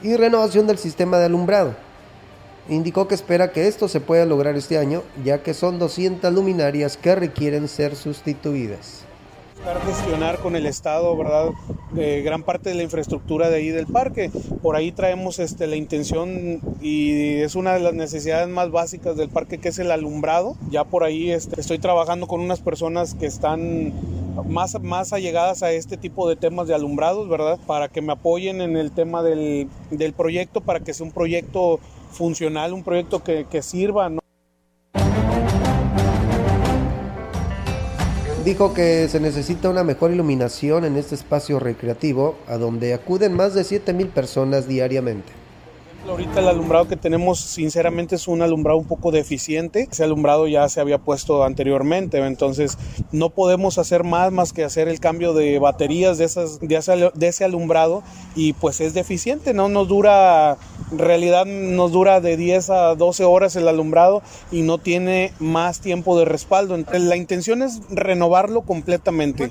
y 0.00 0.16
renovación 0.16 0.66
del 0.66 0.78
sistema 0.78 1.18
de 1.18 1.26
alumbrado. 1.26 1.74
Indicó 2.70 3.08
que 3.08 3.14
espera 3.14 3.52
que 3.52 3.68
esto 3.68 3.88
se 3.88 4.00
pueda 4.00 4.24
lograr 4.24 4.56
este 4.56 4.78
año, 4.78 5.02
ya 5.22 5.42
que 5.42 5.52
son 5.52 5.78
200 5.78 6.32
luminarias 6.32 6.96
que 6.96 7.14
requieren 7.14 7.68
ser 7.68 7.94
sustituidas 7.94 9.04
gestionar 9.86 10.38
con 10.38 10.56
el 10.56 10.66
Estado, 10.66 11.16
¿verdad? 11.16 11.50
gran 11.92 12.44
parte 12.44 12.70
de 12.70 12.76
la 12.76 12.82
infraestructura 12.82 13.50
de 13.50 13.56
ahí 13.56 13.68
del 13.70 13.86
parque. 13.86 14.30
Por 14.62 14.76
ahí 14.76 14.92
traemos 14.92 15.38
este, 15.38 15.66
la 15.66 15.76
intención 15.76 16.60
y 16.80 17.40
es 17.40 17.56
una 17.56 17.74
de 17.74 17.80
las 17.80 17.94
necesidades 17.94 18.48
más 18.48 18.70
básicas 18.70 19.16
del 19.16 19.28
parque 19.28 19.58
que 19.58 19.70
es 19.70 19.78
el 19.78 19.90
alumbrado. 19.90 20.56
Ya 20.70 20.84
por 20.84 21.04
ahí 21.04 21.30
este, 21.30 21.60
estoy 21.60 21.78
trabajando 21.78 22.26
con 22.26 22.40
unas 22.40 22.60
personas 22.60 23.14
que 23.14 23.26
están 23.26 23.92
más, 24.48 24.80
más 24.80 25.12
allegadas 25.12 25.62
a 25.62 25.72
este 25.72 25.96
tipo 25.96 26.28
de 26.28 26.36
temas 26.36 26.68
de 26.68 26.74
alumbrados, 26.74 27.28
¿verdad? 27.28 27.58
Para 27.66 27.88
que 27.88 28.00
me 28.00 28.12
apoyen 28.12 28.60
en 28.60 28.76
el 28.76 28.92
tema 28.92 29.22
del, 29.22 29.68
del 29.90 30.12
proyecto, 30.12 30.60
para 30.60 30.80
que 30.80 30.94
sea 30.94 31.06
un 31.06 31.12
proyecto 31.12 31.80
funcional, 32.12 32.72
un 32.72 32.84
proyecto 32.84 33.22
que, 33.22 33.46
que 33.50 33.62
sirva, 33.62 34.08
¿no? 34.08 34.19
Dijo 38.44 38.72
que 38.72 39.06
se 39.08 39.20
necesita 39.20 39.68
una 39.68 39.84
mejor 39.84 40.12
iluminación 40.12 40.86
en 40.86 40.96
este 40.96 41.14
espacio 41.14 41.60
recreativo, 41.60 42.36
a 42.48 42.56
donde 42.56 42.94
acuden 42.94 43.34
más 43.34 43.52
de 43.52 43.64
7 43.64 43.92
mil 43.92 44.08
personas 44.08 44.66
diariamente. 44.66 45.30
Ahorita 46.08 46.40
el 46.40 46.48
alumbrado 46.48 46.88
que 46.88 46.96
tenemos 46.96 47.38
sinceramente 47.38 48.14
es 48.14 48.26
un 48.26 48.40
alumbrado 48.40 48.78
un 48.78 48.86
poco 48.86 49.10
deficiente. 49.10 49.86
Ese 49.92 50.04
alumbrado 50.04 50.48
ya 50.48 50.66
se 50.70 50.80
había 50.80 50.96
puesto 50.96 51.44
anteriormente, 51.44 52.16
entonces 52.18 52.78
no 53.12 53.28
podemos 53.28 53.76
hacer 53.76 54.04
más 54.04 54.32
más 54.32 54.54
que 54.54 54.64
hacer 54.64 54.88
el 54.88 54.98
cambio 54.98 55.34
de 55.34 55.58
baterías 55.58 56.16
de, 56.16 56.24
esas, 56.24 56.58
de, 56.60 57.26
ese, 57.28 57.44
alumbrado 57.44 58.02
y 58.34 58.54
pues 58.54 58.80
es 58.80 58.94
deficiente, 58.94 59.52
no 59.52 59.68
nos 59.68 59.88
dura, 59.88 60.56
en 60.90 60.98
realidad 60.98 61.46
nos 61.46 61.92
dura 61.92 62.20
de 62.20 62.36
10 62.36 62.70
a 62.70 62.94
12 62.94 63.24
horas 63.24 63.56
el 63.56 63.68
alumbrado 63.68 64.22
y 64.50 64.62
no 64.62 64.78
tiene 64.78 65.32
más 65.38 65.80
tiempo 65.80 66.18
de 66.18 66.24
respaldo. 66.24 66.76
La 66.92 67.16
intención 67.16 67.62
es 67.62 67.80
renovarlo 67.90 68.62
completamente. 68.62 69.50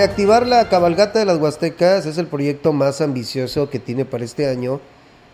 Reactivar 0.00 0.46
la 0.46 0.66
cabalgata 0.70 1.18
de 1.18 1.26
las 1.26 1.36
Huastecas 1.38 2.06
es 2.06 2.16
el 2.16 2.26
proyecto 2.26 2.72
más 2.72 3.02
ambicioso 3.02 3.68
que 3.68 3.78
tiene 3.78 4.06
para 4.06 4.24
este 4.24 4.48
año 4.48 4.80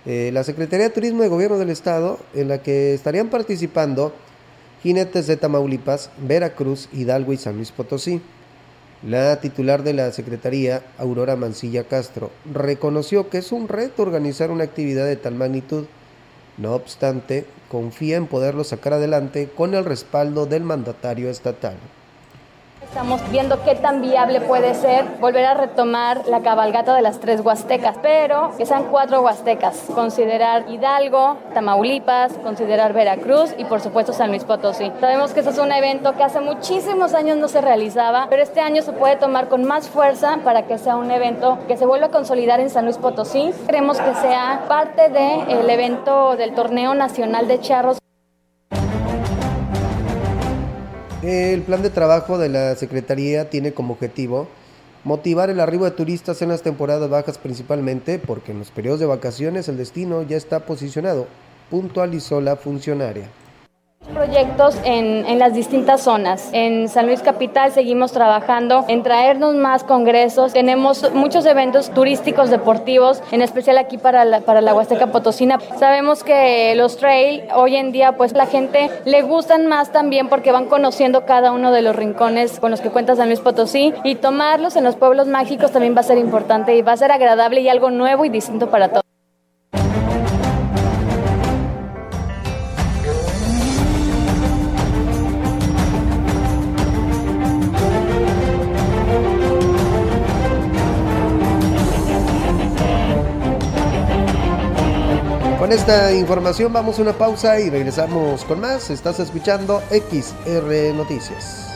eh, 0.06 0.30
la 0.32 0.42
Secretaría 0.42 0.88
de 0.88 0.92
Turismo 0.92 1.22
de 1.22 1.28
Gobierno 1.28 1.56
del 1.56 1.70
Estado, 1.70 2.18
en 2.34 2.48
la 2.48 2.60
que 2.60 2.92
estarían 2.92 3.28
participando 3.28 4.12
jinetes 4.82 5.28
de 5.28 5.36
Tamaulipas, 5.36 6.10
Veracruz, 6.18 6.88
Hidalgo 6.92 7.32
y 7.32 7.36
San 7.36 7.54
Luis 7.54 7.70
Potosí. 7.70 8.20
La 9.04 9.40
titular 9.40 9.84
de 9.84 9.92
la 9.92 10.10
Secretaría, 10.10 10.82
Aurora 10.98 11.36
Mancilla 11.36 11.84
Castro, 11.84 12.32
reconoció 12.52 13.30
que 13.30 13.38
es 13.38 13.52
un 13.52 13.68
reto 13.68 14.02
organizar 14.02 14.50
una 14.50 14.64
actividad 14.64 15.06
de 15.06 15.14
tal 15.14 15.36
magnitud. 15.36 15.84
No 16.58 16.74
obstante, 16.74 17.46
confía 17.68 18.16
en 18.16 18.26
poderlo 18.26 18.64
sacar 18.64 18.94
adelante 18.94 19.48
con 19.48 19.74
el 19.74 19.84
respaldo 19.84 20.44
del 20.44 20.64
mandatario 20.64 21.30
estatal. 21.30 21.76
Estamos 22.88 23.20
viendo 23.30 23.62
qué 23.62 23.74
tan 23.74 24.00
viable 24.00 24.40
puede 24.40 24.74
ser 24.74 25.04
volver 25.20 25.44
a 25.44 25.54
retomar 25.54 26.26
la 26.28 26.40
cabalgata 26.40 26.94
de 26.94 27.02
las 27.02 27.20
tres 27.20 27.42
huastecas, 27.42 27.96
pero 28.00 28.52
que 28.56 28.64
sean 28.64 28.84
cuatro 28.84 29.20
huastecas. 29.20 29.84
Considerar 29.94 30.64
Hidalgo, 30.70 31.36
Tamaulipas, 31.52 32.32
considerar 32.42 32.94
Veracruz 32.94 33.54
y 33.58 33.64
por 33.64 33.80
supuesto 33.82 34.14
San 34.14 34.30
Luis 34.30 34.44
Potosí. 34.44 34.90
Sabemos 34.98 35.32
que 35.32 35.40
eso 35.40 35.50
es 35.50 35.58
un 35.58 35.72
evento 35.72 36.14
que 36.16 36.22
hace 36.22 36.40
muchísimos 36.40 37.12
años 37.12 37.36
no 37.36 37.48
se 37.48 37.60
realizaba, 37.60 38.28
pero 38.30 38.42
este 38.42 38.60
año 38.60 38.80
se 38.80 38.92
puede 38.92 39.16
tomar 39.16 39.48
con 39.48 39.64
más 39.64 39.88
fuerza 39.88 40.38
para 40.42 40.62
que 40.62 40.78
sea 40.78 40.96
un 40.96 41.10
evento 41.10 41.58
que 41.68 41.76
se 41.76 41.84
vuelva 41.84 42.06
a 42.06 42.10
consolidar 42.10 42.60
en 42.60 42.70
San 42.70 42.84
Luis 42.84 42.96
Potosí. 42.96 43.52
Queremos 43.66 44.00
que 44.00 44.14
sea 44.14 44.62
parte 44.68 45.10
del 45.10 45.68
evento 45.68 46.36
del 46.36 46.54
Torneo 46.54 46.94
Nacional 46.94 47.46
de 47.46 47.60
Charros. 47.60 47.98
El 51.26 51.62
plan 51.62 51.82
de 51.82 51.90
trabajo 51.90 52.38
de 52.38 52.48
la 52.48 52.76
Secretaría 52.76 53.50
tiene 53.50 53.72
como 53.72 53.94
objetivo 53.94 54.46
motivar 55.02 55.50
el 55.50 55.58
arribo 55.58 55.84
de 55.84 55.90
turistas 55.90 56.40
en 56.40 56.50
las 56.50 56.62
temporadas 56.62 57.10
bajas 57.10 57.36
principalmente 57.36 58.20
porque 58.20 58.52
en 58.52 58.60
los 58.60 58.70
periodos 58.70 59.00
de 59.00 59.06
vacaciones 59.06 59.68
el 59.68 59.76
destino 59.76 60.22
ya 60.22 60.36
está 60.36 60.60
posicionado, 60.66 61.26
puntualizó 61.68 62.40
la 62.40 62.54
funcionaria 62.54 63.28
proyectos 64.06 64.76
en, 64.84 65.26
en, 65.26 65.38
las 65.38 65.54
distintas 65.54 66.02
zonas. 66.02 66.50
En 66.52 66.88
San 66.88 67.06
Luis 67.06 67.22
Capital 67.22 67.72
seguimos 67.72 68.12
trabajando 68.12 68.84
en 68.88 69.02
traernos 69.02 69.54
más 69.54 69.84
congresos. 69.84 70.52
Tenemos 70.52 71.12
muchos 71.12 71.46
eventos 71.46 71.90
turísticos 71.90 72.50
deportivos, 72.50 73.22
en 73.30 73.42
especial 73.42 73.78
aquí 73.78 73.98
para 73.98 74.24
la, 74.24 74.40
para 74.40 74.60
la 74.60 74.74
Huasteca 74.74 75.08
Potosina. 75.08 75.58
Sabemos 75.78 76.24
que 76.24 76.74
los 76.76 76.96
trail 76.96 77.44
hoy 77.54 77.76
en 77.76 77.92
día 77.92 78.16
pues 78.16 78.32
la 78.32 78.46
gente 78.46 78.90
le 79.04 79.22
gustan 79.22 79.66
más 79.66 79.92
también 79.92 80.28
porque 80.28 80.52
van 80.52 80.66
conociendo 80.66 81.24
cada 81.24 81.52
uno 81.52 81.72
de 81.72 81.82
los 81.82 81.96
rincones 81.96 82.60
con 82.60 82.70
los 82.70 82.80
que 82.80 82.90
cuenta 82.90 83.16
San 83.16 83.28
Luis 83.28 83.40
Potosí 83.40 83.92
y 84.04 84.16
tomarlos 84.16 84.76
en 84.76 84.84
los 84.84 84.96
pueblos 84.96 85.26
mágicos 85.26 85.72
también 85.72 85.94
va 85.94 86.00
a 86.00 86.04
ser 86.04 86.18
importante 86.18 86.76
y 86.76 86.82
va 86.82 86.92
a 86.92 86.96
ser 86.96 87.12
agradable 87.12 87.60
y 87.60 87.68
algo 87.68 87.90
nuevo 87.90 88.24
y 88.24 88.28
distinto 88.28 88.70
para 88.70 88.88
todos. 88.88 89.15
Con 105.66 105.74
esta 105.74 106.14
información 106.14 106.72
vamos 106.72 106.96
a 106.96 107.02
una 107.02 107.12
pausa 107.12 107.58
y 107.58 107.68
regresamos 107.70 108.44
con 108.44 108.60
más. 108.60 108.88
Estás 108.88 109.18
escuchando 109.18 109.82
XR 109.90 110.94
Noticias. 110.94 111.70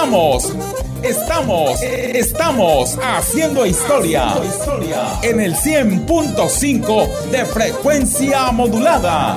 Estamos, 0.00 0.54
estamos, 1.02 1.82
estamos 1.82 2.98
haciendo 3.02 3.66
historia 3.66 4.32
en 5.22 5.40
el 5.40 5.54
100.5 5.54 7.08
de 7.30 7.44
frecuencia 7.44 8.50
modulada. 8.50 9.36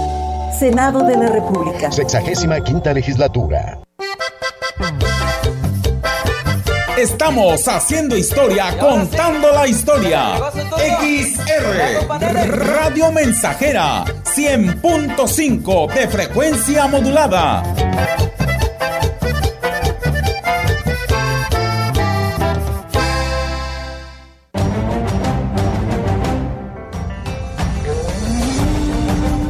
Senado 0.57 1.03
de 1.03 1.17
la 1.17 1.27
República. 1.27 1.91
Sexagésima 1.91 2.61
quinta 2.61 2.93
legislatura. 2.93 3.79
Estamos 6.97 7.67
haciendo 7.67 8.15
historia, 8.15 8.77
contando 8.77 9.51
la 9.51 9.67
historia. 9.67 10.35
XR 10.99 12.07
Radio 12.47 13.11
Mensajera 13.11 14.05
100.5 14.05 15.93
de 15.93 16.07
frecuencia 16.07 16.87
modulada. 16.87 17.63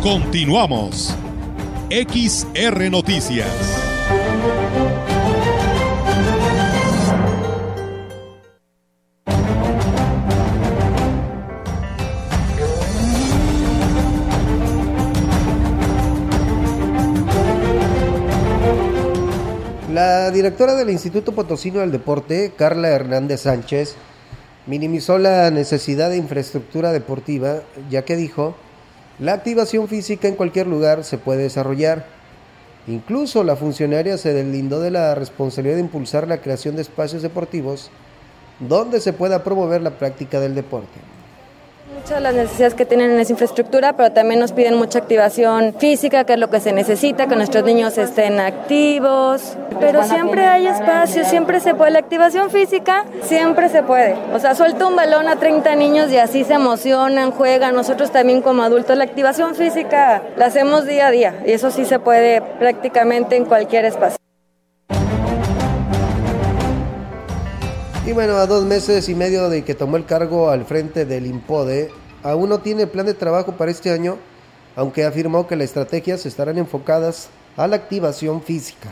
Continuamos. 0.01 1.15
XR 1.91 2.89
Noticias. 2.89 3.47
La 19.93 20.31
directora 20.31 20.73
del 20.73 20.89
Instituto 20.89 21.35
Potosino 21.35 21.81
del 21.81 21.91
Deporte, 21.91 22.53
Carla 22.57 22.87
Hernández 22.87 23.41
Sánchez, 23.41 23.95
minimizó 24.65 25.19
la 25.19 25.51
necesidad 25.51 26.09
de 26.09 26.17
infraestructura 26.17 26.91
deportiva, 26.91 27.61
ya 27.91 28.03
que 28.03 28.15
dijo, 28.15 28.55
la 29.21 29.33
activación 29.33 29.87
física 29.87 30.27
en 30.27 30.35
cualquier 30.35 30.65
lugar 30.65 31.03
se 31.03 31.19
puede 31.19 31.43
desarrollar. 31.43 32.07
Incluso 32.87 33.43
la 33.43 33.55
funcionaria 33.55 34.17
se 34.17 34.33
deslindó 34.33 34.79
de 34.81 34.89
la 34.89 35.13
responsabilidad 35.13 35.75
de 35.75 35.81
impulsar 35.81 36.27
la 36.27 36.41
creación 36.41 36.75
de 36.75 36.81
espacios 36.81 37.21
deportivos 37.21 37.91
donde 38.59 38.99
se 38.99 39.13
pueda 39.13 39.43
promover 39.43 39.83
la 39.83 39.91
práctica 39.91 40.39
del 40.39 40.55
deporte. 40.55 40.99
Muchas 42.11 42.23
de 42.23 42.29
las 42.29 42.43
necesidades 42.43 42.73
que 42.73 42.85
tienen 42.85 43.11
en 43.11 43.19
esa 43.21 43.31
infraestructura, 43.31 43.95
pero 43.95 44.11
también 44.11 44.37
nos 44.41 44.51
piden 44.51 44.75
mucha 44.75 44.99
activación 44.99 45.73
física, 45.79 46.25
que 46.25 46.33
es 46.33 46.39
lo 46.39 46.49
que 46.49 46.59
se 46.59 46.73
necesita, 46.73 47.27
que 47.27 47.37
nuestros 47.37 47.63
niños 47.63 47.97
estén 47.97 48.41
activos. 48.41 49.55
Pero 49.79 50.03
siempre 50.03 50.45
hay 50.45 50.67
espacio, 50.67 51.23
siempre 51.23 51.61
se 51.61 51.73
puede. 51.73 51.91
La 51.91 51.99
activación 51.99 52.49
física 52.49 53.05
siempre 53.23 53.69
se 53.69 53.81
puede. 53.83 54.17
O 54.33 54.39
sea, 54.39 54.55
suelta 54.55 54.87
un 54.87 54.97
balón 54.97 55.29
a 55.29 55.37
30 55.37 55.73
niños 55.77 56.11
y 56.11 56.17
así 56.17 56.43
se 56.43 56.55
emocionan, 56.55 57.31
juegan. 57.31 57.75
Nosotros 57.75 58.11
también 58.11 58.41
como 58.41 58.63
adultos, 58.63 58.97
la 58.97 59.05
activación 59.05 59.55
física 59.55 60.21
la 60.35 60.47
hacemos 60.47 60.85
día 60.85 61.07
a 61.07 61.11
día 61.11 61.41
y 61.45 61.53
eso 61.53 61.71
sí 61.71 61.85
se 61.85 61.97
puede 61.99 62.41
prácticamente 62.41 63.37
en 63.37 63.45
cualquier 63.45 63.85
espacio. 63.85 64.17
Y 68.05 68.11
bueno, 68.13 68.35
a 68.35 68.47
dos 68.47 68.65
meses 68.65 69.07
y 69.07 69.15
medio 69.15 69.47
de 69.49 69.63
que 69.63 69.75
tomó 69.75 69.95
el 69.95 70.05
cargo 70.05 70.49
al 70.49 70.65
frente 70.65 71.05
del 71.05 71.25
IMPODE, 71.27 72.00
aún 72.23 72.49
no 72.49 72.59
tiene 72.59 72.87
plan 72.87 73.05
de 73.05 73.13
trabajo 73.13 73.53
para 73.53 73.71
este 73.71 73.91
año, 73.91 74.17
aunque 74.75 75.05
afirmó 75.05 75.47
que 75.47 75.55
las 75.55 75.65
estrategias 75.65 76.25
estarán 76.25 76.57
enfocadas 76.57 77.29
a 77.57 77.67
la 77.67 77.75
activación 77.75 78.41
física. 78.41 78.89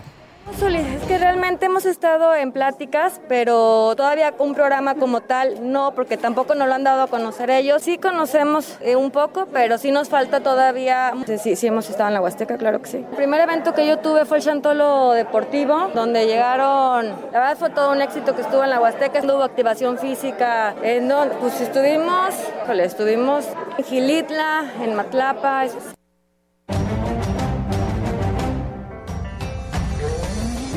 Es 0.51 1.03
que 1.07 1.17
realmente 1.17 1.67
hemos 1.67 1.85
estado 1.85 2.35
en 2.35 2.51
pláticas, 2.51 3.21
pero 3.27 3.93
todavía 3.95 4.33
un 4.39 4.53
programa 4.53 4.95
como 4.95 5.21
tal 5.21 5.71
no, 5.71 5.91
porque 5.93 6.17
tampoco 6.17 6.53
nos 6.53 6.67
lo 6.67 6.73
han 6.73 6.83
dado 6.83 7.03
a 7.03 7.07
conocer 7.07 7.49
ellos. 7.49 7.81
Sí 7.81 7.97
conocemos 7.97 8.77
eh, 8.81 8.95
un 8.95 9.11
poco, 9.11 9.47
pero 9.53 9.77
sí 9.77 9.91
nos 9.91 10.09
falta 10.09 10.41
todavía. 10.41 11.13
Sí, 11.41 11.55
sí 11.55 11.67
hemos 11.67 11.89
estado 11.89 12.09
en 12.09 12.15
la 12.15 12.21
Huasteca, 12.21 12.57
claro 12.57 12.81
que 12.81 12.89
sí. 12.89 12.97
El 12.97 13.15
primer 13.15 13.41
evento 13.41 13.73
que 13.73 13.87
yo 13.87 13.99
tuve 13.99 14.25
fue 14.25 14.37
el 14.37 14.43
Chantolo 14.43 15.11
Deportivo, 15.11 15.89
donde 15.93 16.25
llegaron, 16.27 17.07
la 17.31 17.39
verdad 17.39 17.57
fue 17.57 17.69
todo 17.69 17.91
un 17.91 18.01
éxito 18.01 18.35
que 18.35 18.41
estuvo 18.41 18.63
en 18.63 18.69
la 18.69 18.79
Huasteca, 18.79 19.21
hubo 19.23 19.43
activación 19.43 19.97
física, 19.97 20.75
en 20.81 21.07
donde 21.07 21.35
pues 21.35 21.61
estuvimos, 21.61 22.33
estuvimos 22.69 23.45
en 23.77 23.83
Gilitla, 23.85 24.65
en 24.83 24.95
Matlapa. 24.95 25.65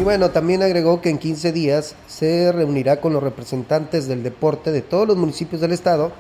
Y 0.03 0.05
bueno, 0.05 0.33
también 0.33 0.65
agregó 0.65 1.01
que 1.01 1.11
en 1.11 1.19
15 1.19 1.53
días 1.53 1.95
se 2.09 2.51
reunirá 2.51 3.01
con 3.01 3.13
los 3.13 3.23
representantes 3.23 4.09
del 4.09 4.25
deporte 4.25 4.73
de 4.73 4.83
todos 4.83 5.07
los 5.07 5.17
municipios 5.17 5.61
del 5.61 5.71
estado, 5.71 6.11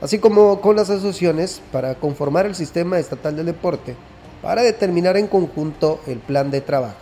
así 0.00 0.18
como 0.18 0.60
con 0.60 0.74
las 0.74 0.90
asociaciones 0.90 1.62
para 1.70 1.94
conformar 1.94 2.46
el 2.46 2.56
sistema 2.56 2.98
estatal 2.98 3.36
del 3.36 3.46
deporte, 3.46 3.94
para 4.42 4.62
determinar 4.62 5.16
en 5.16 5.28
conjunto 5.28 6.00
el 6.08 6.18
plan 6.18 6.50
de 6.50 6.60
trabajo. 6.60 6.98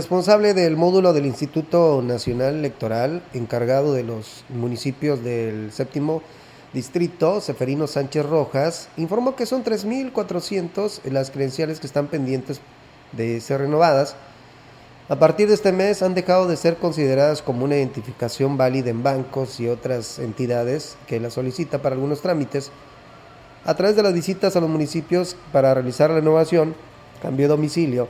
Responsable 0.00 0.54
del 0.54 0.78
módulo 0.78 1.12
del 1.12 1.26
Instituto 1.26 2.00
Nacional 2.02 2.54
Electoral, 2.54 3.22
encargado 3.34 3.92
de 3.92 4.02
los 4.02 4.46
municipios 4.48 5.22
del 5.22 5.70
séptimo 5.72 6.22
distrito, 6.72 7.42
Seferino 7.42 7.86
Sánchez 7.86 8.24
Rojas, 8.24 8.88
informó 8.96 9.36
que 9.36 9.44
son 9.44 9.62
3.400 9.62 11.04
las 11.10 11.30
credenciales 11.30 11.80
que 11.80 11.86
están 11.86 12.06
pendientes 12.06 12.62
de 13.12 13.42
ser 13.42 13.60
renovadas. 13.60 14.16
A 15.10 15.18
partir 15.18 15.48
de 15.48 15.54
este 15.54 15.70
mes 15.70 16.02
han 16.02 16.14
dejado 16.14 16.48
de 16.48 16.56
ser 16.56 16.78
consideradas 16.78 17.42
como 17.42 17.66
una 17.66 17.76
identificación 17.76 18.56
válida 18.56 18.88
en 18.88 19.02
bancos 19.02 19.60
y 19.60 19.68
otras 19.68 20.18
entidades 20.18 20.96
que 21.08 21.20
la 21.20 21.28
solicita 21.28 21.82
para 21.82 21.94
algunos 21.94 22.22
trámites. 22.22 22.72
A 23.66 23.74
través 23.74 23.96
de 23.96 24.02
las 24.02 24.14
visitas 24.14 24.56
a 24.56 24.60
los 24.60 24.70
municipios 24.70 25.36
para 25.52 25.74
realizar 25.74 26.08
la 26.08 26.16
renovación, 26.16 26.74
cambio 27.20 27.44
de 27.44 27.54
domicilio, 27.54 28.08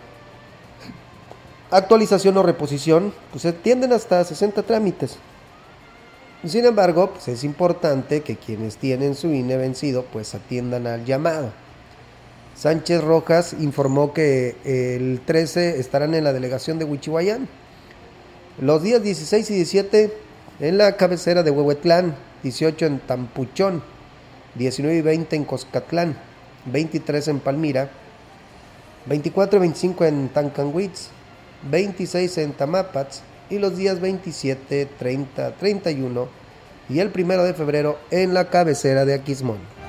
actualización 1.70 2.36
o 2.36 2.42
reposición, 2.42 3.12
pues 3.32 3.46
tienden 3.62 3.92
hasta 3.92 4.24
60 4.24 4.62
trámites. 4.62 5.18
Sin 6.44 6.64
embargo, 6.64 7.10
pues 7.10 7.28
es 7.28 7.44
importante 7.44 8.22
que 8.22 8.36
quienes 8.36 8.76
tienen 8.76 9.14
su 9.14 9.28
INE 9.28 9.56
vencido, 9.56 10.04
pues 10.10 10.34
atiendan 10.34 10.86
al 10.86 11.04
llamado. 11.04 11.52
Sánchez 12.56 13.02
Rojas 13.02 13.54
informó 13.60 14.12
que 14.12 14.56
el 14.64 15.20
13 15.24 15.78
estarán 15.78 16.14
en 16.14 16.24
la 16.24 16.32
delegación 16.32 16.78
de 16.78 16.84
Huichihuayán. 16.84 17.48
Los 18.60 18.82
días 18.82 19.02
16 19.02 19.50
y 19.50 19.54
17 19.54 20.12
en 20.60 20.78
la 20.78 20.96
cabecera 20.96 21.42
de 21.42 21.50
Huehuetlán, 21.50 22.16
18 22.42 22.86
en 22.86 23.00
Tampuchón, 23.00 23.82
19 24.56 24.98
y 24.98 25.02
20 25.02 25.36
en 25.36 25.44
Coscatlán, 25.44 26.16
23 26.66 27.28
en 27.28 27.40
Palmira, 27.40 27.90
24 29.06 29.56
y 29.56 29.60
25 29.60 30.04
en 30.04 30.28
Tancanwitz, 30.28 31.08
26 31.62 32.38
en 32.38 32.52
Tamapats 32.52 33.22
y 33.50 33.58
los 33.58 33.76
días 33.76 34.00
27, 34.00 34.88
30, 34.98 35.56
31 35.56 36.28
y 36.88 36.98
el 37.00 37.12
1 37.14 37.42
de 37.42 37.54
febrero 37.54 37.98
en 38.10 38.34
la 38.34 38.48
cabecera 38.48 39.04
de 39.04 39.14
Aquismón. 39.14 39.79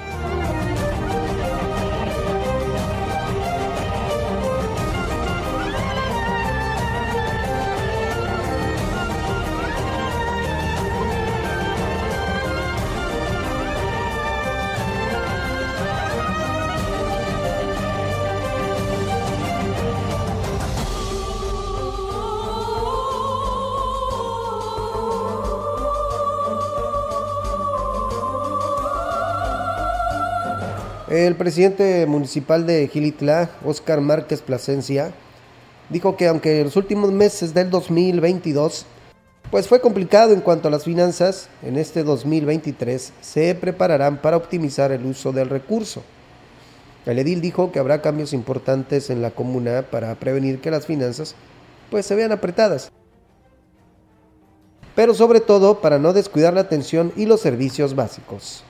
Presidente 31.41 32.05
municipal 32.05 32.67
de 32.67 32.87
Gilitla, 32.87 33.49
Óscar 33.65 33.99
Márquez 33.99 34.43
Plasencia, 34.43 35.11
dijo 35.89 36.15
que 36.15 36.27
aunque 36.27 36.63
los 36.63 36.75
últimos 36.75 37.11
meses 37.11 37.55
del 37.55 37.71
2022 37.71 38.85
pues 39.49 39.67
fue 39.67 39.81
complicado 39.81 40.33
en 40.33 40.41
cuanto 40.41 40.67
a 40.67 40.71
las 40.71 40.83
finanzas, 40.83 41.49
en 41.63 41.79
este 41.79 42.03
2023 42.03 43.13
se 43.21 43.55
prepararán 43.55 44.21
para 44.21 44.37
optimizar 44.37 44.91
el 44.91 45.03
uso 45.03 45.31
del 45.31 45.49
recurso. 45.49 46.03
El 47.07 47.17
edil 47.17 47.41
dijo 47.41 47.71
que 47.71 47.79
habrá 47.79 48.03
cambios 48.03 48.33
importantes 48.33 49.09
en 49.09 49.23
la 49.23 49.31
comuna 49.31 49.87
para 49.89 50.13
prevenir 50.13 50.61
que 50.61 50.69
las 50.69 50.85
finanzas 50.85 51.33
pues 51.89 52.05
se 52.05 52.13
vean 52.13 52.33
apretadas. 52.33 52.91
Pero 54.93 55.15
sobre 55.15 55.39
todo 55.39 55.81
para 55.81 55.97
no 55.97 56.13
descuidar 56.13 56.53
la 56.53 56.61
atención 56.61 57.11
y 57.15 57.25
los 57.25 57.41
servicios 57.41 57.95
básicos. 57.95 58.63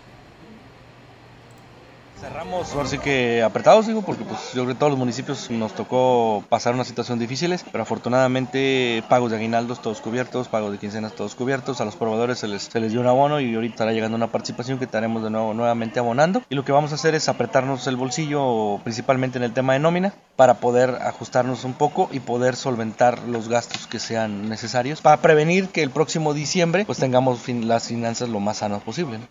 Cerramos, 2.22 2.72
ahora 2.76 2.88
sí 2.88 3.00
que 3.00 3.42
apretados, 3.42 3.88
digo, 3.88 4.04
porque 4.04 4.24
pues 4.24 4.54
yo 4.54 4.62
creo 4.62 4.68
que 4.68 4.76
todos 4.76 4.92
los 4.92 5.00
municipios 5.00 5.50
nos 5.50 5.74
tocó 5.74 6.44
pasar 6.50 6.76
una 6.76 6.84
situación 6.84 7.18
difícil, 7.18 7.56
pero 7.72 7.82
afortunadamente 7.82 9.04
pagos 9.10 9.32
de 9.32 9.38
aguinaldos 9.38 9.82
todos 9.82 10.02
cubiertos, 10.02 10.48
pagos 10.48 10.72
de 10.72 10.78
quincenas 10.78 11.14
todos 11.14 11.34
cubiertos, 11.34 11.82
a 11.82 11.86
los 11.86 11.96
proveedores 11.96 12.38
se 12.38 12.48
les, 12.48 12.62
se 12.62 12.80
les 12.80 12.92
dio 12.92 13.02
un 13.02 13.08
abono 13.08 13.40
y 13.40 13.56
ahorita 13.56 13.74
estará 13.74 13.92
llegando 13.92 14.18
una 14.18 14.32
participación 14.32 14.78
que 14.78 14.86
estaremos 14.86 15.24
de 15.24 15.32
nuevo 15.32 15.56
nuevamente 15.56 15.98
abonando. 15.98 16.44
Y 16.48 16.54
lo 16.54 16.64
que 16.64 16.72
vamos 16.72 16.92
a 16.92 16.96
hacer 16.96 17.16
es 17.16 17.28
apretarnos 17.28 17.88
el 17.88 17.96
bolsillo, 17.96 18.80
principalmente 18.84 19.40
en 19.40 19.44
el 19.44 19.54
tema 19.54 19.74
de 19.74 19.80
nómina, 19.80 20.14
para 20.36 20.60
poder 20.60 21.00
ajustarnos 21.02 21.64
un 21.64 21.74
poco 21.74 22.08
y 22.12 22.20
poder 22.20 22.56
solventar 22.56 23.18
los 23.24 23.50
gastos 23.50 23.88
que 23.88 23.98
sean 23.98 24.48
necesarios 24.48 25.02
para 25.02 25.18
prevenir 25.18 25.70
que 25.70 25.82
el 25.82 25.90
próximo 25.90 26.36
diciembre 26.36 26.86
pues 26.86 27.00
tengamos 27.00 27.50
las 27.50 27.88
finanzas 27.88 28.30
lo 28.30 28.40
más 28.40 28.58
sanas 28.58 28.84
posible. 28.84 29.22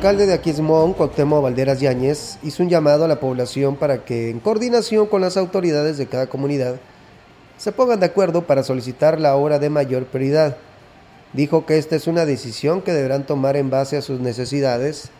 Alcalde 0.00 0.24
de 0.24 0.32
Aquismón, 0.32 0.94
Cuauhtémoc 0.94 1.42
Valderas 1.42 1.78
Yáñez, 1.78 2.38
hizo 2.42 2.62
un 2.62 2.70
llamado 2.70 3.04
a 3.04 3.08
la 3.08 3.20
población 3.20 3.76
para 3.76 4.02
que, 4.02 4.30
en 4.30 4.40
coordinación 4.40 5.06
con 5.06 5.20
las 5.20 5.36
autoridades 5.36 5.98
de 5.98 6.06
cada 6.06 6.26
comunidad, 6.26 6.76
se 7.58 7.70
pongan 7.70 8.00
de 8.00 8.06
acuerdo 8.06 8.46
para 8.46 8.62
solicitar 8.62 9.20
la 9.20 9.36
obra 9.36 9.58
de 9.58 9.68
mayor 9.68 10.06
prioridad. 10.06 10.56
Dijo 11.34 11.66
que 11.66 11.76
esta 11.76 11.96
es 11.96 12.06
una 12.06 12.24
decisión 12.24 12.80
que 12.80 12.94
deberán 12.94 13.26
tomar 13.26 13.58
en 13.58 13.68
base 13.68 13.98
a 13.98 14.00
sus 14.00 14.20
necesidades. 14.20 15.10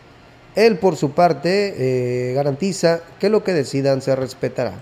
Él, 0.55 0.79
por 0.79 0.95
su 0.95 1.11
parte, 1.11 1.75
eh, 1.77 2.33
garantiza 2.33 3.01
que 3.19 3.29
lo 3.29 3.43
que 3.43 3.53
decidan 3.53 4.01
se 4.01 4.15
respetará. 4.15 4.73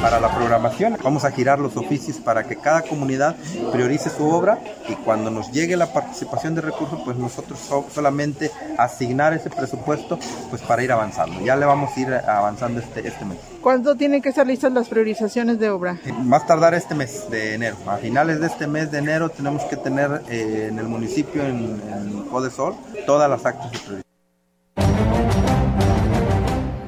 Para 0.00 0.20
la 0.20 0.34
programación 0.34 0.96
vamos 1.02 1.24
a 1.24 1.30
girar 1.30 1.58
los 1.58 1.76
oficios 1.76 2.16
para 2.18 2.44
que 2.44 2.56
cada 2.56 2.82
comunidad 2.82 3.36
priorice 3.72 4.10
su 4.10 4.28
obra 4.28 4.58
y 4.88 4.94
cuando 4.94 5.30
nos 5.30 5.52
llegue 5.52 5.76
la 5.76 5.92
participación 5.92 6.54
de 6.54 6.60
recursos, 6.60 7.00
pues 7.04 7.16
nosotros 7.16 7.58
solamente 7.94 8.50
asignar 8.78 9.32
ese 9.32 9.50
presupuesto 9.50 10.18
pues 10.50 10.62
para 10.62 10.82
ir 10.82 10.92
avanzando. 10.92 11.40
Ya 11.44 11.56
le 11.56 11.66
vamos 11.66 11.96
a 11.96 12.00
ir 12.00 12.12
avanzando 12.12 12.80
este, 12.80 13.06
este 13.06 13.24
mes. 13.24 13.38
¿Cuándo 13.60 13.94
tienen 13.94 14.20
que 14.20 14.30
estar 14.30 14.46
listas 14.46 14.72
las 14.72 14.88
priorizaciones 14.88 15.58
de 15.58 15.70
obra? 15.70 15.98
Más 16.24 16.46
tardar 16.46 16.74
este 16.74 16.94
mes 16.94 17.30
de 17.30 17.54
enero. 17.54 17.76
A 17.86 17.96
finales 17.98 18.40
de 18.40 18.46
este 18.48 18.66
mes 18.66 18.90
de 18.90 18.98
enero 18.98 19.28
tenemos 19.28 19.62
que 19.64 19.76
tener 19.76 20.22
eh, 20.28 20.68
en 20.70 20.78
el 20.78 20.88
municipio, 20.88 21.44
en, 21.44 21.80
en 21.92 22.22
Codesol, 22.24 22.74
todas 23.06 23.30
las 23.30 23.46
actas 23.46 23.70
de 23.70 23.78
priorización. 23.78 24.01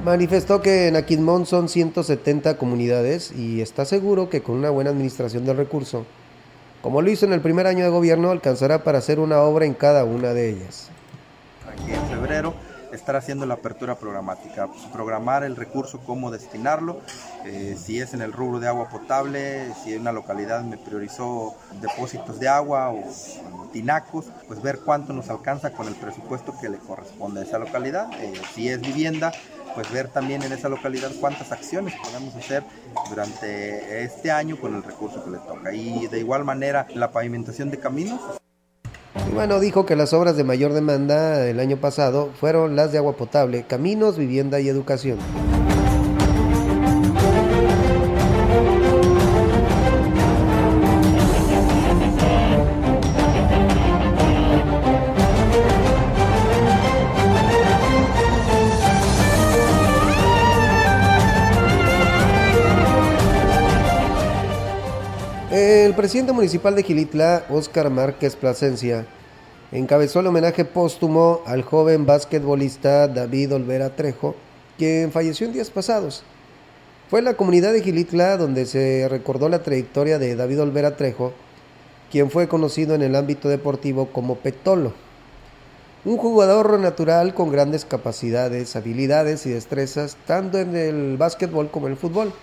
Manifestó 0.05 0.61
que 0.61 0.87
en 0.87 0.97
Aquismón 0.97 1.47
son 1.47 1.67
170 1.67 2.59
comunidades 2.59 3.31
y 3.31 3.61
está 3.61 3.85
seguro 3.85 4.29
que 4.29 4.43
con 4.43 4.55
una 4.55 4.69
buena 4.69 4.91
administración 4.91 5.45
del 5.45 5.57
recurso, 5.57 6.05
como 6.83 7.01
lo 7.01 7.09
hizo 7.09 7.25
en 7.25 7.33
el 7.33 7.41
primer 7.41 7.65
año 7.65 7.83
de 7.83 7.89
gobierno, 7.89 8.29
alcanzará 8.29 8.83
para 8.83 8.99
hacer 8.99 9.19
una 9.19 9.39
obra 9.39 9.65
en 9.65 9.73
cada 9.73 10.05
una 10.05 10.35
de 10.35 10.51
ellas. 10.51 10.89
Aquí 11.67 11.91
en 11.91 12.05
febrero 12.05 12.53
estar 12.91 13.15
haciendo 13.15 13.47
la 13.47 13.55
apertura 13.55 13.95
programática, 13.95 14.67
pues, 14.67 14.83
programar 14.93 15.43
el 15.43 15.55
recurso, 15.55 15.99
cómo 16.05 16.29
destinarlo, 16.29 17.01
eh, 17.43 17.75
si 17.75 17.99
es 17.99 18.13
en 18.13 18.21
el 18.21 18.31
rubro 18.31 18.59
de 18.59 18.67
agua 18.67 18.89
potable, 18.89 19.73
si 19.83 19.95
en 19.95 20.01
una 20.01 20.11
localidad 20.11 20.63
me 20.63 20.77
priorizó 20.77 21.55
depósitos 21.81 22.39
de 22.39 22.47
agua 22.47 22.91
o, 22.91 23.03
tinacos, 23.73 24.27
pues 24.47 24.61
ver 24.61 24.79
cuánto 24.85 25.13
nos 25.13 25.29
alcanza 25.29 25.71
con 25.71 25.87
el 25.87 25.95
presupuesto 25.95 26.53
que 26.61 26.69
le 26.69 26.77
corresponde 26.77 27.41
a 27.41 27.43
esa 27.43 27.59
localidad, 27.59 28.07
eh, 28.21 28.33
si 28.53 28.69
es 28.69 28.79
vivienda, 28.79 29.33
pues 29.75 29.91
ver 29.91 30.07
también 30.07 30.41
en 30.41 30.51
esa 30.51 30.69
localidad 30.69 31.11
cuántas 31.19 31.51
acciones 31.51 31.93
podemos 32.03 32.33
hacer 32.35 32.63
durante 33.09 34.03
este 34.03 34.31
año 34.31 34.57
con 34.59 34.73
el 34.73 34.81
recurso 34.81 35.23
que 35.23 35.31
le 35.31 35.37
toca. 35.37 35.73
Y 35.73 36.07
de 36.07 36.19
igual 36.19 36.45
manera 36.45 36.87
la 36.95 37.11
pavimentación 37.11 37.69
de 37.69 37.79
caminos. 37.79 38.19
Y 39.29 39.33
bueno, 39.33 39.59
dijo 39.59 39.85
que 39.85 39.95
las 39.95 40.13
obras 40.13 40.37
de 40.37 40.43
mayor 40.43 40.73
demanda 40.73 41.45
el 41.45 41.59
año 41.59 41.77
pasado 41.77 42.31
fueron 42.39 42.75
las 42.75 42.91
de 42.91 42.97
agua 42.97 43.17
potable, 43.17 43.65
caminos, 43.67 44.17
vivienda 44.17 44.59
y 44.59 44.69
educación. 44.69 45.19
El 65.95 66.01
presidente 66.01 66.33
municipal 66.33 66.75
de 66.75 66.83
Gilitla, 66.83 67.45
Óscar 67.49 67.89
Márquez 67.89 68.35
Plasencia, 68.35 69.05
encabezó 69.71 70.19
el 70.19 70.27
homenaje 70.27 70.65
póstumo 70.65 71.39
al 71.45 71.61
joven 71.61 72.05
basquetbolista 72.05 73.07
David 73.07 73.53
Olvera 73.53 73.95
Trejo, 73.95 74.35
quien 74.77 75.13
falleció 75.13 75.47
en 75.47 75.53
días 75.53 75.69
pasados. 75.69 76.23
Fue 77.09 77.19
en 77.19 77.25
la 77.25 77.35
comunidad 77.35 77.71
de 77.71 77.81
Gilitla 77.81 78.35
donde 78.35 78.65
se 78.65 79.07
recordó 79.09 79.47
la 79.47 79.63
trayectoria 79.63 80.19
de 80.19 80.35
David 80.35 80.63
Olvera 80.63 80.97
Trejo, 80.97 81.31
quien 82.11 82.29
fue 82.29 82.49
conocido 82.49 82.93
en 82.93 83.01
el 83.01 83.15
ámbito 83.15 83.47
deportivo 83.47 84.07
como 84.11 84.35
Petolo. 84.35 84.91
Un 86.03 86.17
jugador 86.17 86.77
natural 86.77 87.33
con 87.33 87.53
grandes 87.53 87.85
capacidades, 87.85 88.75
habilidades 88.75 89.45
y 89.45 89.51
destrezas, 89.51 90.17
tanto 90.27 90.59
en 90.59 90.75
el 90.75 91.15
básquetbol 91.15 91.71
como 91.71 91.87
en 91.87 91.93
el 91.93 91.97
fútbol 91.97 92.33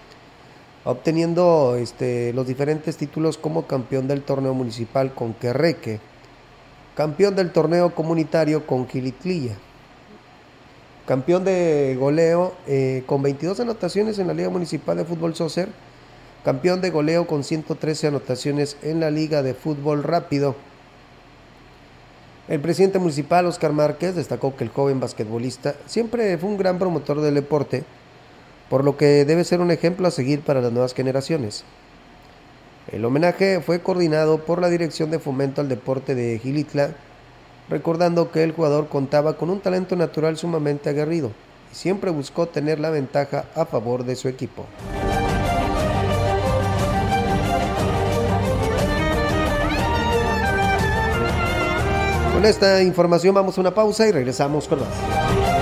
obteniendo 0.84 1.76
este, 1.76 2.32
los 2.32 2.46
diferentes 2.46 2.96
títulos 2.96 3.38
como 3.38 3.66
campeón 3.66 4.08
del 4.08 4.22
torneo 4.22 4.54
municipal 4.54 5.14
con 5.14 5.34
Querreque, 5.34 6.00
campeón 6.96 7.36
del 7.36 7.52
torneo 7.52 7.94
comunitario 7.94 8.66
con 8.66 8.88
Gilitlilla, 8.88 9.54
campeón 11.06 11.44
de 11.44 11.96
goleo 11.98 12.54
eh, 12.66 13.04
con 13.06 13.22
22 13.22 13.60
anotaciones 13.60 14.18
en 14.18 14.26
la 14.26 14.34
Liga 14.34 14.50
Municipal 14.50 14.96
de 14.96 15.04
Fútbol 15.04 15.34
Soccer, 15.34 15.68
campeón 16.44 16.80
de 16.80 16.90
goleo 16.90 17.26
con 17.26 17.44
113 17.44 18.08
anotaciones 18.08 18.76
en 18.82 19.00
la 19.00 19.10
Liga 19.10 19.42
de 19.42 19.54
Fútbol 19.54 20.02
Rápido. 20.02 20.56
El 22.48 22.60
presidente 22.60 22.98
municipal, 22.98 23.46
Oscar 23.46 23.72
Márquez, 23.72 24.16
destacó 24.16 24.56
que 24.56 24.64
el 24.64 24.70
joven 24.70 24.98
basquetbolista 24.98 25.76
siempre 25.86 26.36
fue 26.38 26.50
un 26.50 26.58
gran 26.58 26.78
promotor 26.78 27.20
del 27.20 27.34
deporte, 27.34 27.84
por 28.68 28.84
lo 28.84 28.96
que 28.96 29.24
debe 29.24 29.44
ser 29.44 29.60
un 29.60 29.70
ejemplo 29.70 30.08
a 30.08 30.10
seguir 30.10 30.40
para 30.40 30.60
las 30.60 30.72
nuevas 30.72 30.94
generaciones. 30.94 31.64
El 32.90 33.04
homenaje 33.04 33.60
fue 33.60 33.80
coordinado 33.80 34.38
por 34.38 34.60
la 34.60 34.68
Dirección 34.68 35.10
de 35.10 35.18
Fomento 35.18 35.60
al 35.60 35.68
Deporte 35.68 36.14
de 36.14 36.38
Gilitla, 36.38 36.90
recordando 37.68 38.32
que 38.32 38.42
el 38.42 38.52
jugador 38.52 38.88
contaba 38.88 39.36
con 39.36 39.50
un 39.50 39.60
talento 39.60 39.94
natural 39.94 40.36
sumamente 40.36 40.90
aguerrido 40.90 41.30
y 41.72 41.74
siempre 41.74 42.10
buscó 42.10 42.46
tener 42.48 42.80
la 42.80 42.90
ventaja 42.90 43.44
a 43.54 43.64
favor 43.66 44.04
de 44.04 44.16
su 44.16 44.28
equipo. 44.28 44.66
Con 52.34 52.44
esta 52.44 52.82
información 52.82 53.34
vamos 53.34 53.56
a 53.56 53.60
una 53.60 53.72
pausa 53.72 54.08
y 54.08 54.10
regresamos 54.10 54.66
con 54.66 54.80
más. 54.80 55.61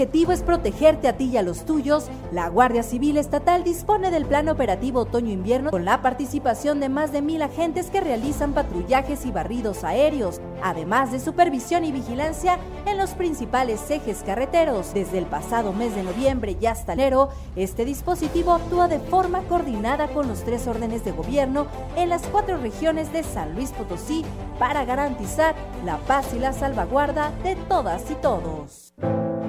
Objetivo 0.00 0.32
es 0.32 0.42
protegerte 0.42 1.08
a 1.08 1.18
ti 1.18 1.24
y 1.26 1.36
a 1.36 1.42
los 1.42 1.66
tuyos, 1.66 2.06
la 2.32 2.48
Guardia 2.48 2.82
Civil 2.82 3.18
Estatal 3.18 3.64
dispone 3.64 4.10
del 4.10 4.24
Plan 4.24 4.48
Operativo 4.48 5.00
Otoño-Invierno 5.00 5.70
con 5.70 5.84
la 5.84 6.00
participación 6.00 6.80
de 6.80 6.88
más 6.88 7.12
de 7.12 7.20
mil 7.20 7.42
agentes 7.42 7.90
que 7.90 8.00
realizan 8.00 8.54
patrullajes 8.54 9.26
y 9.26 9.30
barridos 9.30 9.84
aéreos, 9.84 10.40
además 10.62 11.12
de 11.12 11.20
supervisión 11.20 11.84
y 11.84 11.92
vigilancia 11.92 12.58
en 12.86 12.96
los 12.96 13.10
principales 13.10 13.90
ejes 13.90 14.22
carreteros. 14.24 14.94
Desde 14.94 15.18
el 15.18 15.26
pasado 15.26 15.74
mes 15.74 15.94
de 15.94 16.02
noviembre 16.02 16.56
y 16.58 16.64
hasta 16.64 16.94
enero, 16.94 17.28
este 17.54 17.84
dispositivo 17.84 18.52
actúa 18.52 18.88
de 18.88 19.00
forma 19.00 19.42
coordinada 19.50 20.08
con 20.08 20.28
los 20.28 20.44
tres 20.44 20.66
órdenes 20.66 21.04
de 21.04 21.12
gobierno 21.12 21.66
en 21.96 22.08
las 22.08 22.22
cuatro 22.28 22.56
regiones 22.56 23.12
de 23.12 23.22
San 23.22 23.54
Luis 23.54 23.72
Potosí 23.72 24.24
para 24.58 24.86
garantizar 24.86 25.54
la 25.84 25.98
paz 25.98 26.32
y 26.34 26.38
la 26.38 26.54
salvaguarda 26.54 27.32
de 27.44 27.54
todas 27.54 28.10
y 28.10 28.14
todos. 28.14 28.94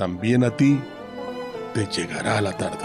también 0.00 0.44
a 0.44 0.56
ti 0.56 0.80
te 1.74 1.84
llegará 1.84 2.40
la 2.40 2.56
tarde. 2.56 2.78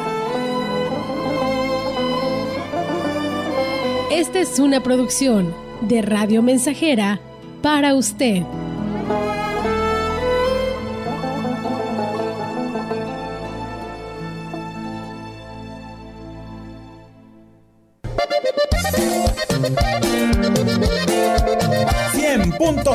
Esta 4.11 4.39
es 4.39 4.59
una 4.59 4.83
producción 4.83 5.55
de 5.79 6.01
Radio 6.01 6.41
Mensajera 6.41 7.21
para 7.61 7.95
usted. 7.95 8.43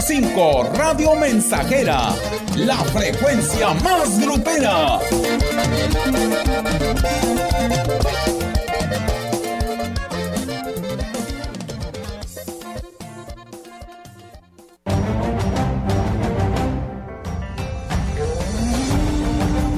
.5 0.01 0.73
Radio 0.73 1.15
Mensajera, 1.15 2.15
la 2.57 2.77
frecuencia 2.77 3.73
más 3.75 4.19
grupera. 4.21 4.99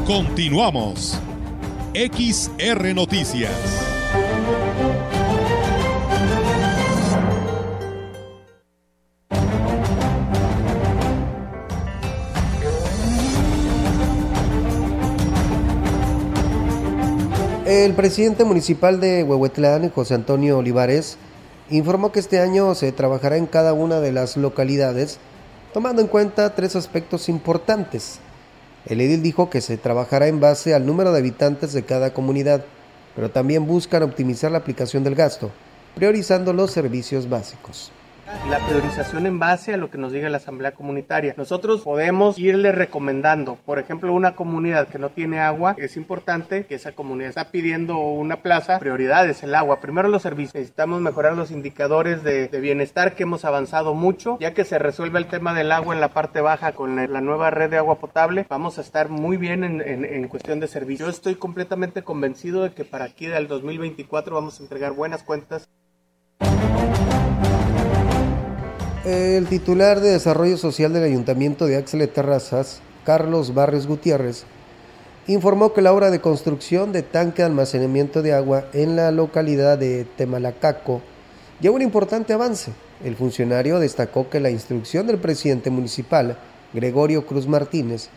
Continuamos. 0.07 1.19
XR 1.95 2.95
Noticias. 2.95 3.92
El 17.75 17.95
presidente 17.95 18.45
municipal 18.45 19.01
de 19.01 19.23
Huehuetlán, 19.23 19.89
José 19.89 20.13
Antonio 20.13 20.59
Olivares, 20.59 21.17
informó 21.71 22.13
que 22.13 22.21
este 22.21 22.39
año 22.39 22.75
se 22.75 22.93
trabajará 22.93 23.39
en 23.39 23.47
cada 23.47 23.73
una 23.73 24.01
de 24.01 24.13
las 24.13 24.37
localidades, 24.37 25.19
tomando 25.73 26.03
en 26.03 26.09
cuenta 26.09 26.55
tres 26.55 26.77
aspectos 26.77 27.31
importantes. 27.31 28.19
El 28.85 29.01
edil 29.01 29.23
dijo 29.23 29.49
que 29.49 29.63
se 29.63 29.79
trabajará 29.79 30.27
en 30.27 30.39
base 30.39 30.75
al 30.75 30.85
número 30.85 31.13
de 31.13 31.21
habitantes 31.21 31.73
de 31.73 31.83
cada 31.83 32.13
comunidad, 32.13 32.63
pero 33.17 33.31
también 33.31 33.67
buscan 33.67 34.03
optimizar 34.03 34.53
la 34.53 34.59
aplicación 34.59 35.03
del 35.03 35.15
gasto, 35.15 35.51
priorizando 35.95 36.53
los 36.53 36.73
servicios 36.73 37.27
básicos 37.27 37.91
la 38.49 38.59
priorización 38.67 39.27
en 39.27 39.39
base 39.39 39.75
a 39.75 39.77
lo 39.77 39.91
que 39.91 39.99
nos 39.99 40.13
diga 40.13 40.29
la 40.29 40.37
Asamblea 40.37 40.73
Comunitaria. 40.73 41.35
Nosotros 41.37 41.83
podemos 41.83 42.39
irle 42.39 42.73
recomendando, 42.73 43.57
por 43.65 43.79
ejemplo, 43.79 44.13
una 44.13 44.35
comunidad 44.35 44.89
que 44.89 44.99
no 44.99 45.11
tiene 45.11 45.41
agua, 45.41 45.75
es 45.79 45.97
importante 45.97 46.67
que 46.67 46.75
esa 46.75 46.93
comunidad 46.93 47.31
está 47.31 47.51
pidiendo 47.51 47.99
una 47.99 48.43
plaza, 48.43 48.79
prioridad 48.79 49.29
es 49.29 49.43
el 49.43 49.55
agua. 49.55 49.81
Primero 49.81 50.09
los 50.09 50.23
servicios, 50.23 50.55
necesitamos 50.55 51.01
mejorar 51.01 51.35
los 51.35 51.51
indicadores 51.51 52.23
de, 52.23 52.49
bienestar 52.63 53.17
que 53.17 53.25
hemos 53.25 53.45
avanzado 53.45 53.95
mucho, 53.95 54.39
ya 54.39 54.55
que 54.55 54.65
se 54.65 54.79
resuelve 54.79 55.19
el 55.19 55.27
tema 55.27 55.53
del 55.53 55.73
agua 55.73 55.95
en 55.95 56.01
la 56.01 56.13
parte 56.13 56.41
baja 56.41 56.73
con 56.73 56.95
la, 56.95 57.21
nueva 57.21 57.51
red 57.51 57.71
de 57.71 57.79
agua 57.79 57.99
potable, 57.99 58.47
vamos 58.49 58.79
a 58.79 58.83
estar 58.83 59.09
muy 59.09 59.37
bien 59.37 59.65
en, 59.65 59.81
en 59.81 60.29
cuestión 60.29 60.61
de 60.61 60.69
servicios. 60.69 61.07
Yo 61.07 61.11
estoy 61.11 61.35
completamente 61.35 62.03
convencido 62.03 62.63
de 62.63 62.73
que 62.73 62.85
para 62.85 63.07
aquí 63.07 63.27
del 63.27 63.49
2024 63.49 64.35
vamos 64.35 64.61
a 64.61 64.63
entregar 64.63 64.93
buenas 64.93 65.25
cuentas 65.25 65.69
El 69.05 69.49
titular 69.49 70.01
de 70.01 70.13
Desarrollo 70.13 70.57
Social 70.57 70.93
del 70.93 71.03
Ayuntamiento 71.03 71.67
de 71.67 71.77
Axel 71.77 71.99
de 71.99 72.07
Terrazas, 72.07 72.81
Carlos 73.05 73.53
Barres 73.53 73.89
Gutiérrez, 73.89 74.45
informó 75.27 75.73
que 75.73 75.83
la 75.83 75.93
obra 75.93 76.13
de 76.13 76.21
construcción 76.21 76.93
de 76.93 77.03
tanque 77.03 77.43
de 77.43 77.47
almacenamiento 77.47 78.23
de 78.23 78.33
agua 78.33 78.67
en 78.73 78.95
la 78.95 79.11
localidad 79.11 79.77
de 79.77 80.05
Temalacaco 80.17 81.03
lleva 81.61 81.75
un 81.75 81.83
importante 81.83 82.33
avance. 82.33 82.71
El 83.03 83.17
funcionario 83.17 83.81
destacó 83.81 84.31
que 84.31 84.39
la 84.39 84.51
instrucción 84.51 85.09
del 85.09 85.19
presidente 85.19 85.69
municipal, 85.69 86.39
Gregorio 86.73 87.27
Cruz 87.27 87.49
Martínez, 87.49 88.09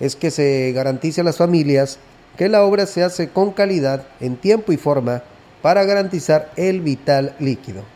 es 0.00 0.16
que 0.16 0.32
se 0.32 0.72
garantice 0.72 1.20
a 1.20 1.24
las 1.24 1.36
familias 1.36 2.00
que 2.36 2.48
la 2.48 2.64
obra 2.64 2.86
se 2.86 3.04
hace 3.04 3.28
con 3.28 3.52
calidad, 3.52 4.04
en 4.18 4.34
tiempo 4.34 4.72
y 4.72 4.78
forma, 4.78 5.22
para 5.62 5.84
garantizar 5.84 6.50
el 6.56 6.80
vital 6.80 7.36
líquido. 7.38 7.93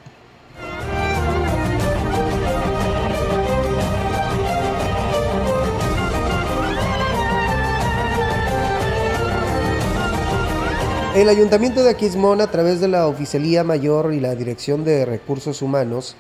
El 11.19 11.29
Ayuntamiento 11.29 11.83
de 11.83 11.91
Aquismón, 11.91 12.41
a 12.41 12.49
través 12.49 12.81
de 12.81 12.87
la 12.87 13.09
Oficialía 13.09 13.65
Mayor 13.65 14.15
y 14.15 14.21
la 14.21 14.37
Dirección 14.37 14.85
de 14.85 15.05
Recursos 15.05 15.63
Humanos, 15.63 16.15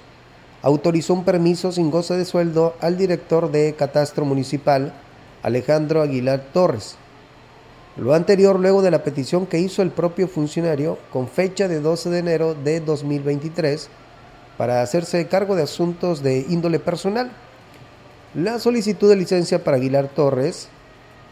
autorizó 0.60 1.14
un 1.14 1.24
permiso 1.24 1.70
sin 1.70 1.92
goce 1.92 2.16
de 2.16 2.24
sueldo 2.24 2.74
al 2.80 2.98
director 2.98 3.52
de 3.52 3.76
Catastro 3.78 4.24
Municipal, 4.24 4.92
Alejandro 5.44 6.02
Aguilar 6.02 6.46
Torres. 6.52 6.96
Lo 7.96 8.12
anterior 8.12 8.58
luego 8.58 8.82
de 8.82 8.90
la 8.90 9.04
petición 9.04 9.46
que 9.46 9.60
hizo 9.60 9.82
el 9.82 9.92
propio 9.92 10.26
funcionario 10.26 10.98
con 11.12 11.28
fecha 11.28 11.68
de 11.68 11.78
12 11.78 12.10
de 12.10 12.18
enero 12.18 12.54
de 12.56 12.80
2023 12.80 13.88
para 14.56 14.82
hacerse 14.82 15.28
cargo 15.28 15.54
de 15.54 15.62
asuntos 15.62 16.24
de 16.24 16.44
índole 16.48 16.80
personal. 16.80 17.30
La 18.34 18.58
solicitud 18.58 19.08
de 19.08 19.14
licencia 19.14 19.62
para 19.62 19.76
Aguilar 19.76 20.08
Torres 20.08 20.66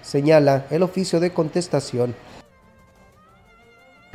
señala 0.03 0.67
el 0.71 0.85
oficio 0.85 1.19
de 1.19 1.33
contestación 1.33 2.15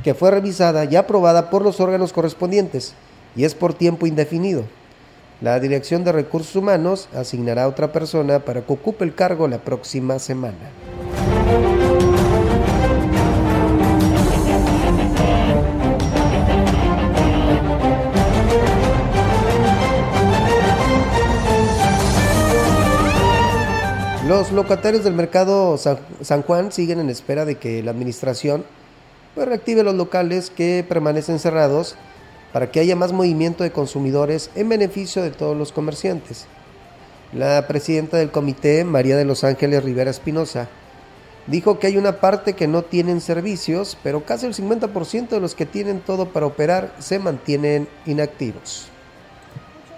que 0.04 0.14
fue 0.14 0.32
revisada 0.32 0.86
y 0.86 0.96
aprobada 0.96 1.50
por 1.50 1.62
los 1.62 1.80
órganos 1.80 2.14
correspondientes 2.14 2.94
y 3.36 3.44
es 3.44 3.56
por 3.56 3.74
tiempo 3.74 4.08
indefinido. 4.08 4.64
La 5.42 5.60
Dirección 5.60 6.04
de 6.04 6.12
Recursos 6.12 6.56
Humanos 6.56 7.10
asignará 7.16 7.64
a 7.64 7.68
otra 7.68 7.92
persona 7.92 8.40
para 8.40 8.62
que 8.62 8.74
ocupe 8.74 9.04
el 9.04 9.16
cargo 9.16 9.48
la 9.48 9.60
próxima 9.60 10.20
semana. 10.20 10.58
Los 24.28 24.52
locatarios 24.52 25.04
del 25.04 25.14
mercado 25.14 25.78
San 25.78 26.42
Juan 26.44 26.72
siguen 26.72 27.00
en 27.00 27.10
espera 27.10 27.44
de 27.44 27.58
que 27.58 27.84
la 27.84 27.92
administración 27.92 28.64
pues 29.36 29.48
reactive 29.48 29.84
los 29.84 29.96
locales 29.96 30.50
que 30.50 30.86
permanecen 30.88 31.40
cerrados 31.40 31.96
para 32.54 32.72
que 32.72 32.80
haya 32.80 32.96
más 32.96 33.14
movimiento 33.14 33.64
de 33.64 33.72
consumidores 33.72 34.50
en 34.56 34.70
beneficio 34.70 35.24
de 35.24 35.32
todos 35.32 35.56
los 35.56 35.72
comerciantes. 35.72 36.48
La 37.34 37.66
presidenta 37.68 38.18
del 38.18 38.32
comité, 38.32 38.84
María 38.84 39.16
de 39.16 39.26
los 39.26 39.44
Ángeles 39.44 39.84
Rivera 39.84 40.12
Espinosa, 40.12 40.68
dijo 41.48 41.80
que 41.80 41.88
hay 41.88 41.98
una 41.98 42.20
parte 42.20 42.54
que 42.54 42.68
no 42.68 42.84
tienen 42.84 43.22
servicios, 43.22 43.98
pero 44.04 44.26
casi 44.26 44.46
el 44.46 44.54
50% 44.54 45.30
de 45.30 45.40
los 45.40 45.56
que 45.56 45.66
tienen 45.66 46.02
todo 46.02 46.28
para 46.28 46.46
operar 46.46 46.94
se 47.00 47.20
mantienen 47.20 47.88
inactivos 48.06 48.91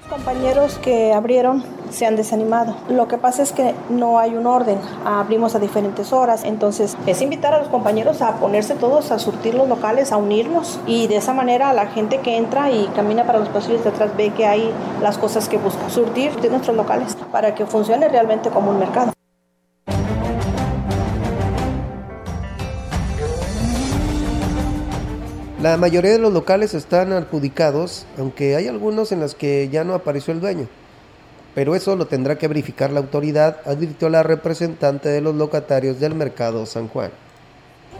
compañeros 0.10 0.78
que 0.80 1.14
abrieron 1.14 1.64
se 1.89 2.06
han 2.06 2.16
desanimado. 2.16 2.76
Lo 2.89 3.08
que 3.08 3.18
pasa 3.18 3.43
es 3.43 3.51
que 3.51 3.74
no 3.89 4.20
hay 4.20 4.36
un 4.36 4.45
orden, 4.45 4.80
abrimos 5.06 5.56
a 5.56 5.60
diferentes 5.60 6.12
horas, 6.12 6.43
entonces 6.43 6.97
es 7.06 7.22
invitar 7.22 7.54
a 7.54 7.60
los 7.60 7.68
compañeros 7.68 8.22
a 8.22 8.38
ponerse 8.38 8.76
todos 8.76 9.12
a 9.12 9.20
surtir 9.20 9.54
los 9.54 9.68
locales, 9.68 10.12
a 10.12 10.18
unirlos 10.18 10.80
y 10.88 11.08
de 11.08 11.18
esa 11.18 11.34
manera 11.34 11.74
la 11.74 11.88
gente 11.88 12.20
que 12.20 12.38
entra 12.38 12.72
y 12.72 12.88
camina 12.95 13.26
para 13.26 13.39
los 13.39 13.49
pasillos 13.49 13.84
de 13.84 13.89
atrás 13.89 14.12
ve 14.18 14.32
que 14.32 14.45
hay 14.45 14.72
las 15.01 15.18
cosas 15.18 15.47
que 15.47 15.58
busca, 15.58 15.89
surtir 15.89 16.36
de 16.41 16.49
nuestros 16.49 16.76
locales 16.76 17.16
para 17.32 17.56
que 17.56 17.66
funcione 17.66 18.08
realmente 18.08 18.49
como 18.49 18.72
un 18.72 18.80
mercado. 18.80 19.12
La 25.64 25.78
mayoría 25.78 26.11
de 26.11 26.20
los 26.20 26.34
locales 26.34 26.74
están 26.74 27.14
adjudicados, 27.14 28.05
aunque 28.20 28.57
hay 28.57 28.68
algunos 28.68 29.14
en 29.14 29.22
los 29.22 29.34
que 29.34 29.70
ya 29.70 29.86
no 29.86 29.93
apareció 29.93 30.34
el 30.34 30.41
dueño. 30.41 30.68
Pero 31.55 31.74
eso 31.74 31.95
lo 31.95 32.05
tendrá 32.05 32.38
que 32.38 32.49
verificar 32.49 32.91
la 32.91 32.99
autoridad, 32.99 33.59
advirtió 33.66 34.09
la 34.09 34.24
representante 34.24 35.07
de 35.07 35.22
los 35.22 35.36
locatarios 35.36 36.01
del 36.01 36.16
mercado 36.16 36.66
San 36.66 36.89
Juan. 36.89 37.11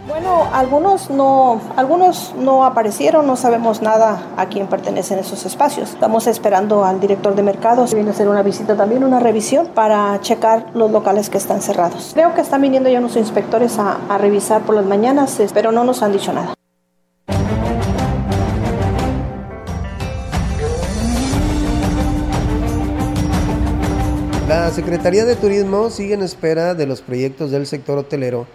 Bueno, 0.10 0.50
algunos 0.52 1.10
no, 1.10 1.62
algunos 1.78 2.36
no 2.38 2.66
aparecieron, 2.66 3.26
no 3.26 3.38
sabemos 3.38 3.82
nada 3.82 4.34
a 4.36 4.48
quién 4.48 4.68
pertenecen 4.68 5.20
esos 5.20 5.46
espacios. 5.46 5.92
Estamos 5.92 6.28
esperando 6.28 6.84
al 6.84 7.00
director 7.00 7.34
de 7.34 7.44
mercados, 7.44 7.94
viene 7.94 8.10
a 8.10 8.12
hacer 8.12 8.28
una 8.28 8.44
visita 8.44 8.76
también, 8.76 9.06
una 9.06 9.22
revisión 9.22 9.68
para 9.68 10.20
checar 10.20 10.66
los 10.74 10.92
locales 10.92 11.30
que 11.30 11.38
están 11.38 11.62
cerrados. 11.62 12.12
Creo 12.14 12.36
que 12.36 12.42
están 12.42 12.60
viniendo 12.60 12.90
ya 12.90 13.00
unos 13.00 13.16
inspectores 13.16 13.80
a, 13.80 14.00
a 14.10 14.18
revisar 14.18 14.64
por 14.64 14.76
las 14.76 14.86
mañanas, 14.86 15.42
pero 15.54 15.72
no 15.72 15.86
nos 15.86 16.04
han 16.04 16.12
dicho 16.12 16.34
nada. 16.34 16.56
Secretaría 24.74 25.24
de 25.26 25.36
Turismo 25.36 25.92
sigue 25.92 26.16
en 26.16 26.24
espera 26.24 26.74
de 26.74 26.88
los 26.88 27.04
proyectos 27.04 27.52
del 27.52 27.68
sector 27.68 28.00
hotelero 28.00 28.48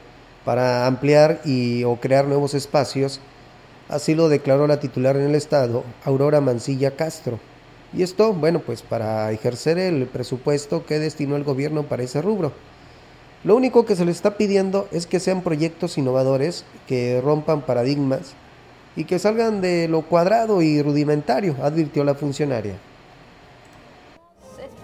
para 0.44 0.88
ampliar 0.88 1.40
y 1.44 1.84
o 1.84 1.94
crear 1.94 2.26
nuevos 2.26 2.54
espacios. 2.54 3.20
Así 3.88 4.16
lo 4.16 4.28
declaró 4.28 4.66
la 4.66 4.80
titular 4.80 5.16
en 5.16 5.26
el 5.26 5.36
estado, 5.36 5.84
Aurora 6.04 6.40
Mancilla 6.40 6.96
Castro. 6.96 7.38
Y 7.92 8.02
esto, 8.02 8.32
bueno, 8.32 8.58
pues 8.58 8.82
para 8.82 9.30
ejercer 9.30 9.78
el 9.78 10.08
presupuesto 10.08 10.84
que 10.84 10.98
destinó 10.98 11.36
el 11.36 11.44
gobierno 11.44 11.84
para 11.84 12.02
ese 12.02 12.20
rubro. 12.20 12.50
Lo 13.44 13.54
único 13.54 13.86
que 13.86 13.94
se 13.94 14.04
le 14.04 14.10
está 14.10 14.36
pidiendo 14.36 14.88
es 14.90 15.06
que 15.06 15.20
sean 15.20 15.42
proyectos 15.42 15.98
innovadores, 15.98 16.64
que 16.88 17.20
rompan 17.22 17.62
paradigmas 17.62 18.32
y 18.96 19.04
que 19.04 19.20
salgan 19.20 19.60
de 19.60 19.86
lo 19.86 20.02
cuadrado 20.02 20.62
y 20.62 20.82
rudimentario, 20.82 21.54
advirtió 21.62 22.02
la 22.02 22.16
funcionaria 22.16 22.74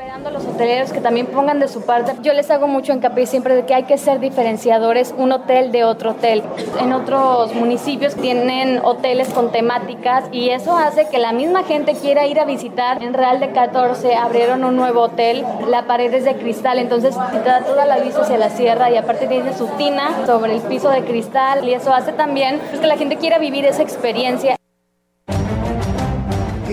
esperando 0.04 0.28
a 0.28 0.32
los 0.32 0.44
hoteleros 0.44 0.92
que 0.92 1.00
también 1.00 1.26
pongan 1.28 1.60
de 1.60 1.66
su 1.66 1.80
parte. 1.80 2.12
Yo 2.20 2.34
les 2.34 2.50
hago 2.50 2.68
mucho 2.68 2.92
hincapié 2.92 3.24
siempre 3.24 3.54
de 3.54 3.64
que 3.64 3.72
hay 3.72 3.84
que 3.84 3.96
ser 3.96 4.20
diferenciadores 4.20 5.14
un 5.16 5.32
hotel 5.32 5.72
de 5.72 5.84
otro 5.84 6.10
hotel. 6.10 6.42
En 6.78 6.92
otros 6.92 7.54
municipios 7.54 8.14
tienen 8.14 8.80
hoteles 8.84 9.30
con 9.30 9.50
temáticas 9.50 10.24
y 10.30 10.50
eso 10.50 10.76
hace 10.76 11.08
que 11.08 11.18
la 11.18 11.32
misma 11.32 11.64
gente 11.64 11.94
quiera 11.94 12.26
ir 12.26 12.38
a 12.38 12.44
visitar. 12.44 13.02
En 13.02 13.14
Real 13.14 13.40
de 13.40 13.52
14 13.52 14.14
abrieron 14.14 14.64
un 14.64 14.76
nuevo 14.76 15.00
hotel, 15.00 15.42
la 15.70 15.86
pared 15.86 16.12
es 16.12 16.24
de 16.24 16.36
cristal, 16.36 16.78
entonces 16.78 17.16
te 17.32 17.40
da 17.40 17.62
toda 17.62 17.86
la 17.86 17.96
vista 17.96 18.20
hacia 18.20 18.36
la 18.36 18.50
sierra 18.50 18.90
y 18.90 18.98
aparte 18.98 19.26
tiene 19.26 19.56
su 19.56 19.68
tina 19.78 20.26
sobre 20.26 20.54
el 20.54 20.60
piso 20.60 20.90
de 20.90 21.02
cristal 21.02 21.66
y 21.66 21.72
eso 21.72 21.94
hace 21.94 22.12
también 22.12 22.60
que 22.78 22.86
la 22.86 22.98
gente 22.98 23.16
quiera 23.16 23.38
vivir 23.38 23.64
esa 23.64 23.82
experiencia. 23.82 24.58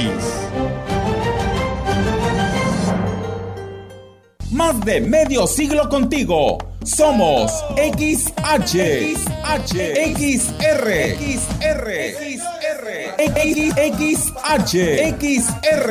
Más 4.51 4.79
de 4.85 5.01
medio 5.01 5.47
siglo 5.47 5.89
contigo. 5.89 6.59
Somos 6.83 7.53
XH, 7.77 9.15
XH, 9.17 9.77
XR, 10.15 11.17
XR, 11.19 11.91
XR, 13.91 15.19
XR, 15.19 15.91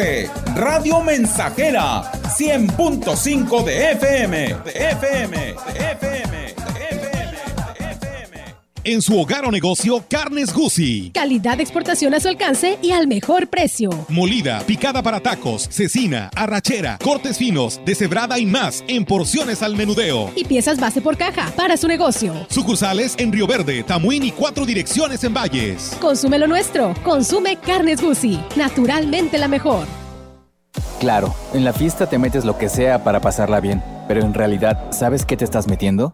Radio 0.56 1.02
Mensajera, 1.02 2.12
100.5 2.38 3.64
de 3.66 3.92
FM, 3.92 4.56
de 4.64 4.72
FM, 4.72 5.38
de 5.74 5.92
FM. 5.92 6.56
En 8.88 9.02
su 9.02 9.20
hogar 9.20 9.46
o 9.46 9.52
negocio, 9.52 10.06
Carnes 10.08 10.54
Gucci. 10.54 11.10
Calidad 11.12 11.58
de 11.58 11.64
exportación 11.64 12.14
a 12.14 12.20
su 12.20 12.28
alcance 12.28 12.78
y 12.84 12.92
al 12.92 13.08
mejor 13.08 13.48
precio. 13.48 13.90
Molida, 14.10 14.60
picada 14.68 15.02
para 15.02 15.20
tacos, 15.20 15.68
cecina, 15.72 16.30
arrachera, 16.36 17.00
cortes 17.04 17.40
finos, 17.40 17.82
deshebrada 17.84 18.38
y 18.38 18.46
más 18.46 18.84
en 18.88 19.04
porciones 19.04 19.64
al 19.64 19.76
menudeo. 19.76 20.32
Y 20.36 20.46
piezas 20.46 20.80
base 20.80 21.02
por 21.02 21.18
caja 21.18 21.52
para 21.56 21.78
su 21.78 21.88
negocio. 21.88 22.46
Sucursales 22.48 23.16
en 23.18 23.32
Río 23.32 23.48
Verde, 23.48 23.82
Tamuín 23.82 24.24
y 24.24 24.32
cuatro 24.32 24.68
direcciones 24.68 25.24
en 25.24 25.34
Valles. 25.34 25.98
Consume 26.00 26.38
lo 26.38 26.46
nuestro. 26.46 26.94
Consume 27.04 27.56
Carnes 27.56 28.04
Gucci. 28.04 28.40
Naturalmente 28.56 29.40
la 29.40 29.48
mejor. 29.48 29.88
Claro, 31.00 31.34
en 31.56 31.66
la 31.66 31.74
fiesta 31.74 32.08
te 32.08 32.20
metes 32.20 32.46
lo 32.46 32.60
que 32.60 32.70
sea 32.70 33.04
para 33.04 33.20
pasarla 33.20 33.60
bien. 33.62 33.82
Pero 34.08 34.22
en 34.22 34.36
realidad, 34.36 34.92
¿sabes 34.92 35.26
qué 35.26 35.36
te 35.36 35.44
estás 35.44 35.68
metiendo? 35.68 36.14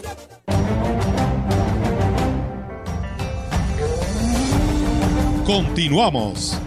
Continuamos. 5.51 6.57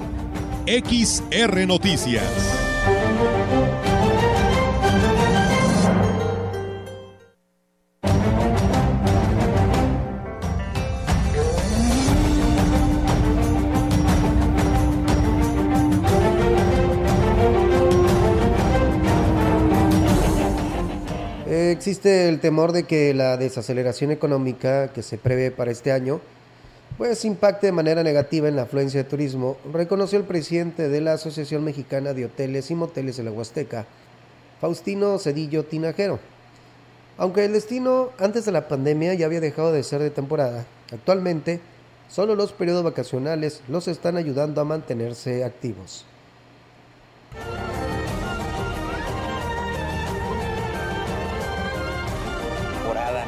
XR 0.67 1.67
Noticias. 1.67 2.23
Existe 21.47 22.29
el 22.29 22.39
temor 22.41 22.73
de 22.73 22.83
que 22.83 23.15
la 23.15 23.39
desaceleración 23.39 24.11
económica 24.11 24.93
que 24.93 25.03
se 25.03 25.17
prevé 25.17 25.51
para 25.51 25.71
este 25.71 25.91
año 25.91 26.21
pues 26.97 27.25
impacte 27.25 27.67
de 27.67 27.73
manera 27.73 28.03
negativa 28.03 28.49
en 28.49 28.57
la 28.57 28.63
afluencia 28.63 29.03
de 29.03 29.09
turismo, 29.09 29.57
reconoció 29.73 30.19
el 30.19 30.25
presidente 30.25 30.89
de 30.89 31.01
la 31.01 31.15
Asociación 31.15 31.65
Mexicana 31.65 32.15
de 32.15 32.27
Hoteles 32.27 32.71
y 32.71 32.75
Moteles 32.75 33.17
de 33.17 33.25
la 33.25 33.33
Huasteca, 33.33 33.87
Faustino 34.61 35.19
Cedillo 35.19 35.65
Tinajero. 35.65 36.21
Aunque 37.19 37.45
el 37.45 37.53
destino 37.53 38.11
antes 38.19 38.45
de 38.45 38.53
la 38.53 38.69
pandemia 38.69 39.15
ya 39.15 39.27
había 39.27 39.41
dejado 39.41 39.73
de 39.73 39.83
ser 39.83 40.01
de 40.03 40.11
temporada, 40.11 40.67
actualmente 40.93 41.61
solo 42.09 42.37
los 42.37 42.53
periodos 42.53 42.85
vacacionales 42.85 43.63
los 43.69 43.89
están 43.89 44.17
ayudando 44.17 44.61
a 44.61 44.65
mantenerse 44.65 45.45
activos. 45.45 46.05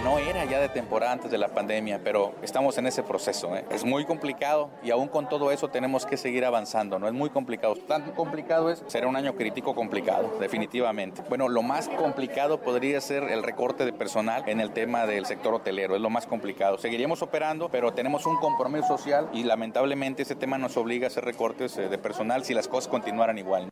No 0.07 0.21
era 0.21 0.45
ya 0.45 0.61
de 0.61 0.69
temporada 0.69 1.11
antes 1.11 1.33
de 1.33 1.37
la 1.37 1.49
pandemia, 1.49 2.01
pero 2.05 2.33
estamos 2.41 2.79
en 2.79 2.87
ese 2.87 3.03
proceso. 3.03 3.57
¿eh? 3.57 3.65
Es 3.73 3.85
muy 3.85 4.05
complicado 4.05 4.71
y 4.85 4.93
aún 4.93 5.09
con 5.09 5.29
todo 5.29 5.51
eso 5.51 5.67
tenemos 5.67 6.07
que 6.07 6.17
seguir 6.17 6.45
avanzando, 6.45 7.01
¿no? 7.01 7.09
Es 7.09 7.13
muy 7.13 7.29
complicado. 7.29 7.75
Tan 7.75 8.13
complicado 8.13 8.71
es, 8.71 8.85
será 8.87 9.09
un 9.09 9.17
año 9.17 9.35
crítico 9.35 9.75
complicado, 9.75 10.39
definitivamente. 10.39 11.23
Bueno, 11.29 11.49
lo 11.49 11.63
más 11.63 11.89
complicado 11.89 12.61
podría 12.61 13.01
ser 13.01 13.25
el 13.25 13.43
recorte 13.43 13.85
de 13.85 13.93
personal 13.93 14.45
en 14.47 14.61
el 14.61 14.71
tema 14.71 15.07
del 15.07 15.27
sector 15.27 15.55
hotelero, 15.55 15.97
es 15.97 16.01
lo 16.01 16.09
más 16.09 16.29
complicado. 16.29 16.79
Seguiríamos 16.79 17.21
operando, 17.23 17.69
pero 17.69 17.93
tenemos 17.93 18.27
un 18.27 18.37
compromiso 18.37 18.87
social 18.87 19.29
y 19.33 19.43
lamentablemente 19.43 20.23
ese 20.23 20.37
tema 20.37 20.57
nos 20.57 20.77
obliga 20.77 21.07
a 21.07 21.09
hacer 21.09 21.25
recortes 21.25 21.77
eh, 21.79 21.89
de 21.89 21.99
personal 21.99 22.45
si 22.45 22.55
las 22.55 22.69
cosas 22.69 22.87
continuaran 22.87 23.39
igual. 23.39 23.71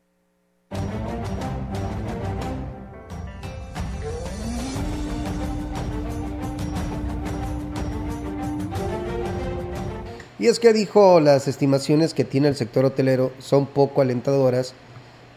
Y 10.38 10.48
es 10.48 10.58
que 10.58 10.72
dijo 10.72 11.20
las 11.20 11.48
estimaciones 11.48 12.14
que 12.14 12.24
tiene 12.24 12.48
el 12.48 12.56
sector 12.56 12.84
hotelero 12.84 13.32
son 13.38 13.66
poco 13.66 14.00
alentadoras, 14.00 14.74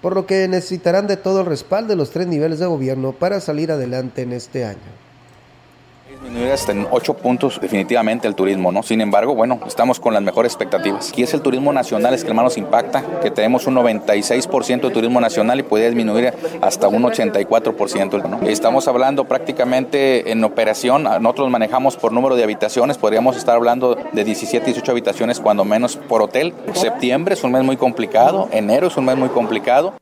por 0.02 0.16
lo 0.16 0.26
que 0.26 0.48
necesitarán 0.48 1.08
de 1.08 1.18
todo 1.18 1.42
el 1.42 1.46
respaldo 1.46 1.90
de 1.90 1.98
los 1.98 2.12
tres 2.12 2.28
niveles 2.28 2.60
de 2.60 2.66
gobierno 2.66 3.14
para 3.14 3.40
salir 3.40 3.72
adelante 3.72 4.22
en 4.22 4.34
este 4.34 4.66
año 4.66 5.07
disminuir 6.28 6.52
hasta 6.52 6.74
en 6.74 6.88
8 6.92 7.14
puntos 7.16 7.60
definitivamente 7.62 8.28
el 8.28 8.36
turismo, 8.36 8.72
¿no? 8.72 8.84
Sin 8.84 9.00
embargo, 9.00 9.34
bueno, 9.34 9.62
estamos 9.66 10.00
con 10.00 10.14
las 10.14 10.22
mejores 10.22 10.52
expectativas. 10.52 11.10
Aquí 11.10 11.24
es 11.24 11.34
el 11.34 11.42
turismo 11.42 11.72
nacional, 11.72 12.14
es 12.14 12.26
que 12.26 12.34
más 12.34 12.44
nos 12.44 12.58
impacta, 12.58 13.02
que 13.22 13.32
tenemos 13.32 13.66
un 13.66 13.76
96% 13.76 14.82
de 14.82 14.90
turismo 14.90 15.22
nacional 15.22 15.60
y 15.60 15.64
puede 15.64 15.86
disminuir 15.86 16.34
hasta 16.62 16.90
un 16.90 17.04
84%, 17.04 18.28
¿no? 18.28 18.48
Estamos 18.48 18.88
hablando 18.88 19.26
prácticamente 19.26 20.32
en 20.32 20.44
operación, 20.44 21.04
nosotros 21.04 21.50
manejamos 21.50 21.96
por 21.96 22.12
número 22.12 22.36
de 22.36 22.44
habitaciones, 22.44 22.98
podríamos 22.98 23.38
estar 23.38 23.56
hablando 23.56 23.98
de 24.12 24.24
17, 24.24 24.66
18 24.66 24.92
habitaciones 24.92 25.40
cuando 25.40 25.64
menos 25.64 25.96
por 25.96 26.22
hotel. 26.22 26.54
Septiembre 26.74 27.36
es 27.36 27.44
un 27.44 27.54
mes 27.54 27.64
muy 27.64 27.78
complicado, 27.78 28.50
enero 28.52 28.88
es 28.88 28.98
un 28.98 29.06
mes 29.06 29.16
muy 29.16 29.30
complicado. 29.30 29.94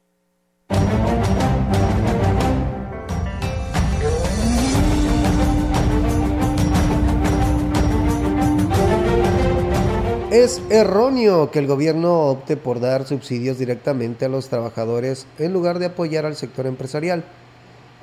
Es 10.35 10.61
erróneo 10.69 11.49
que 11.49 11.59
el 11.59 11.65
gobierno 11.65 12.23
opte 12.23 12.57
por 12.57 12.81
dar 12.81 13.07
subsidios 13.07 13.57
directamente 13.57 14.25
a 14.25 14.27
los 14.27 14.49
trabajadores 14.49 15.27
en 15.39 15.53
lugar 15.53 15.79
de 15.79 15.85
apoyar 15.85 16.25
al 16.25 16.35
sector 16.35 16.67
empresarial, 16.67 17.23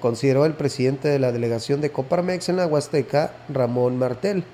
consideró 0.00 0.46
el 0.46 0.54
presidente 0.54 1.08
de 1.08 1.18
la 1.18 1.30
delegación 1.30 1.82
de 1.82 1.92
Coparmex 1.92 2.48
en 2.48 2.56
la 2.56 2.66
Huasteca, 2.66 3.34
Ramón 3.50 3.98
Martel. 3.98 4.44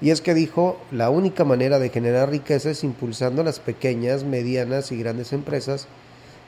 Y 0.00 0.08
es 0.08 0.22
que 0.22 0.32
dijo, 0.32 0.80
la 0.90 1.10
única 1.10 1.44
manera 1.44 1.78
de 1.78 1.90
generar 1.90 2.30
riqueza 2.30 2.70
es 2.70 2.82
impulsando 2.82 3.44
las 3.44 3.60
pequeñas, 3.60 4.24
medianas 4.24 4.90
y 4.90 4.96
grandes 4.96 5.34
empresas, 5.34 5.88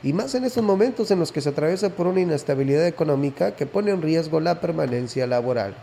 y 0.02 0.14
más 0.14 0.34
en 0.34 0.44
estos 0.44 0.64
momentos 0.64 1.10
en 1.10 1.18
los 1.18 1.30
que 1.30 1.42
se 1.42 1.50
atraviesa 1.50 1.90
por 1.90 2.06
una 2.06 2.22
inestabilidad 2.22 2.86
económica 2.86 3.54
que 3.54 3.66
pone 3.66 3.90
en 3.90 4.00
riesgo 4.00 4.40
la 4.40 4.62
permanencia 4.62 5.26
laboral 5.26 5.74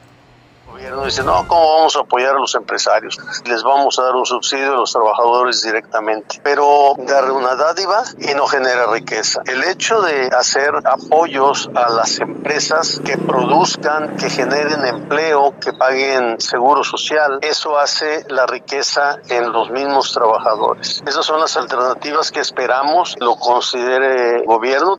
gobierno 0.72 1.06
dice, 1.06 1.24
no, 1.24 1.48
¿cómo 1.48 1.76
vamos 1.76 1.96
a 1.96 2.00
apoyar 2.00 2.36
a 2.36 2.40
los 2.40 2.56
empresarios? 2.56 3.18
Les 3.46 3.64
vamos 3.64 4.00
a 4.00 4.04
dar 4.04 4.16
un 4.16 4.26
subsidio 4.26 4.74
a 4.74 4.78
los 4.78 4.92
trabajadores 4.92 5.62
directamente. 5.62 6.40
Pero 6.44 6.94
dar 6.98 7.32
una 7.32 7.56
dádiva 7.56 8.04
y 8.18 8.34
no 8.34 8.48
genera 8.48 8.88
riqueza. 8.92 9.42
El 9.46 9.64
hecho 9.64 10.02
de 10.02 10.28
hacer 10.28 10.72
apoyos 10.86 11.70
a 11.76 11.90
las 11.90 12.20
empresas 12.20 13.02
que 13.04 13.18
produzcan, 13.18 14.16
que 14.18 14.30
generen 14.30 14.86
empleo, 14.86 15.56
que 15.60 15.74
paguen 15.74 16.40
seguro 16.40 16.84
social, 16.84 17.40
eso 17.42 17.78
hace 17.78 18.26
la 18.30 18.46
riqueza 18.46 19.20
en 19.28 19.52
los 19.52 19.70
mismos 19.72 20.14
trabajadores. 20.14 21.04
Esas 21.06 21.26
son 21.26 21.40
las 21.42 21.58
alternativas 21.58 22.32
que 22.32 22.40
esperamos 22.40 23.16
lo 23.20 23.36
considere 23.36 24.38
el 24.38 24.46
gobierno. 24.46 24.98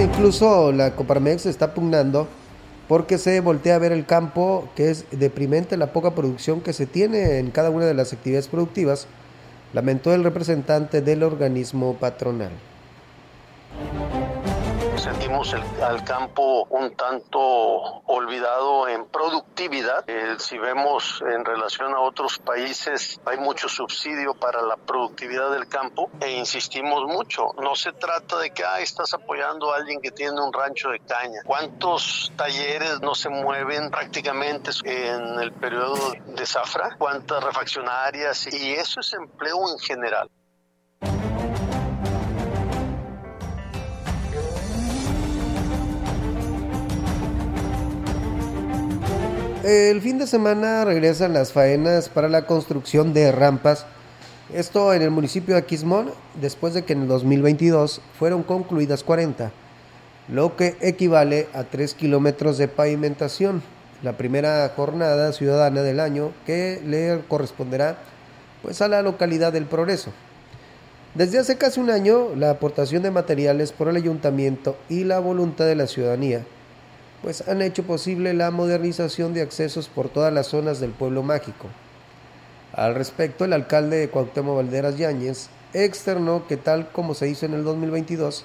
incluso 0.00 0.72
la 0.72 0.90
Coparmex 0.94 1.46
está 1.46 1.72
pugnando 1.72 2.26
porque 2.88 3.18
se 3.18 3.40
voltea 3.40 3.76
a 3.76 3.78
ver 3.78 3.92
el 3.92 4.06
campo, 4.06 4.68
que 4.76 4.90
es 4.90 5.06
deprimente 5.10 5.76
la 5.76 5.92
poca 5.92 6.14
producción 6.14 6.60
que 6.60 6.72
se 6.72 6.86
tiene 6.86 7.38
en 7.38 7.50
cada 7.50 7.70
una 7.70 7.86
de 7.86 7.94
las 7.94 8.12
actividades 8.12 8.48
productivas, 8.48 9.06
lamentó 9.72 10.12
el 10.14 10.24
representante 10.24 11.00
del 11.00 11.22
organismo 11.22 11.94
patronal 11.94 12.52
sentimos 15.04 15.52
el, 15.52 15.62
al 15.82 16.02
campo 16.02 16.64
un 16.70 16.96
tanto 16.96 17.38
olvidado 17.38 18.88
en 18.88 19.04
productividad. 19.04 20.02
Eh, 20.08 20.36
si 20.38 20.56
vemos 20.56 21.22
en 21.30 21.44
relación 21.44 21.92
a 21.94 22.00
otros 22.00 22.38
países, 22.38 23.20
hay 23.26 23.36
mucho 23.36 23.68
subsidio 23.68 24.32
para 24.32 24.62
la 24.62 24.78
productividad 24.78 25.50
del 25.50 25.68
campo 25.68 26.10
e 26.20 26.30
insistimos 26.30 27.04
mucho. 27.04 27.52
No 27.58 27.76
se 27.76 27.92
trata 27.92 28.38
de 28.38 28.50
que 28.52 28.64
ah, 28.64 28.80
estás 28.80 29.12
apoyando 29.12 29.74
a 29.74 29.76
alguien 29.76 30.00
que 30.00 30.10
tiene 30.10 30.40
un 30.40 30.54
rancho 30.54 30.88
de 30.88 31.00
caña. 31.00 31.40
¿Cuántos 31.44 32.32
talleres 32.34 33.00
no 33.02 33.14
se 33.14 33.28
mueven 33.28 33.90
prácticamente 33.90 34.70
en 34.84 35.38
el 35.38 35.52
periodo 35.52 36.14
de 36.28 36.46
zafra? 36.46 36.96
¿Cuántas 36.96 37.44
refaccionarias? 37.44 38.50
Y 38.54 38.72
eso 38.72 39.00
es 39.00 39.12
empleo 39.12 39.70
en 39.70 39.78
general. 39.80 40.30
El 49.64 50.02
fin 50.02 50.18
de 50.18 50.26
semana 50.26 50.84
regresan 50.84 51.32
las 51.32 51.54
faenas 51.54 52.10
para 52.10 52.28
la 52.28 52.44
construcción 52.44 53.14
de 53.14 53.32
rampas. 53.32 53.86
Esto 54.52 54.92
en 54.92 55.00
el 55.00 55.10
municipio 55.10 55.54
de 55.54 55.62
Aquismón, 55.62 56.10
después 56.38 56.74
de 56.74 56.84
que 56.84 56.92
en 56.92 57.00
el 57.00 57.08
2022 57.08 58.02
fueron 58.18 58.42
concluidas 58.42 59.02
40, 59.02 59.52
lo 60.28 60.54
que 60.56 60.76
equivale 60.82 61.48
a 61.54 61.64
3 61.64 61.94
kilómetros 61.94 62.58
de 62.58 62.68
pavimentación. 62.68 63.62
La 64.02 64.18
primera 64.18 64.70
jornada 64.76 65.32
ciudadana 65.32 65.80
del 65.80 65.98
año 65.98 66.32
que 66.44 66.82
le 66.84 67.22
corresponderá 67.26 67.96
pues 68.60 68.82
a 68.82 68.88
la 68.88 69.00
localidad 69.00 69.50
del 69.50 69.64
Progreso. 69.64 70.12
Desde 71.14 71.38
hace 71.38 71.56
casi 71.56 71.80
un 71.80 71.88
año, 71.88 72.34
la 72.36 72.50
aportación 72.50 73.02
de 73.02 73.10
materiales 73.10 73.72
por 73.72 73.88
el 73.88 73.96
ayuntamiento 73.96 74.76
y 74.90 75.04
la 75.04 75.20
voluntad 75.20 75.64
de 75.64 75.76
la 75.76 75.86
ciudadanía 75.86 76.44
pues 77.24 77.48
han 77.48 77.62
hecho 77.62 77.84
posible 77.84 78.34
la 78.34 78.50
modernización 78.50 79.32
de 79.32 79.40
accesos 79.40 79.88
por 79.88 80.10
todas 80.10 80.30
las 80.30 80.48
zonas 80.48 80.78
del 80.78 80.90
pueblo 80.90 81.22
mágico. 81.22 81.68
Al 82.74 82.94
respecto, 82.94 83.46
el 83.46 83.54
alcalde 83.54 83.96
de 83.96 84.10
Cuauhtémoc 84.10 84.56
Valderas 84.56 84.98
Yáñez 84.98 85.48
externó 85.72 86.46
que 86.46 86.58
tal 86.58 86.90
como 86.92 87.14
se 87.14 87.30
hizo 87.30 87.46
en 87.46 87.54
el 87.54 87.64
2022, 87.64 88.44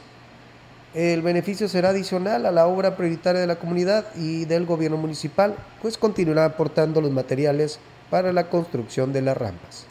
el 0.94 1.22
beneficio 1.22 1.68
será 1.68 1.90
adicional 1.90 2.46
a 2.46 2.52
la 2.52 2.68
obra 2.68 2.96
prioritaria 2.96 3.42
de 3.42 3.48
la 3.48 3.58
comunidad 3.58 4.06
y 4.16 4.46
del 4.46 4.66
gobierno 4.66 4.96
municipal, 4.96 5.58
pues 5.82 5.98
continuará 5.98 6.46
aportando 6.46 7.02
los 7.02 7.12
materiales 7.12 7.80
para 8.10 8.32
la 8.32 8.50
construcción 8.50 9.12
de 9.12 9.22
las 9.24 9.36
rampas 9.36 9.89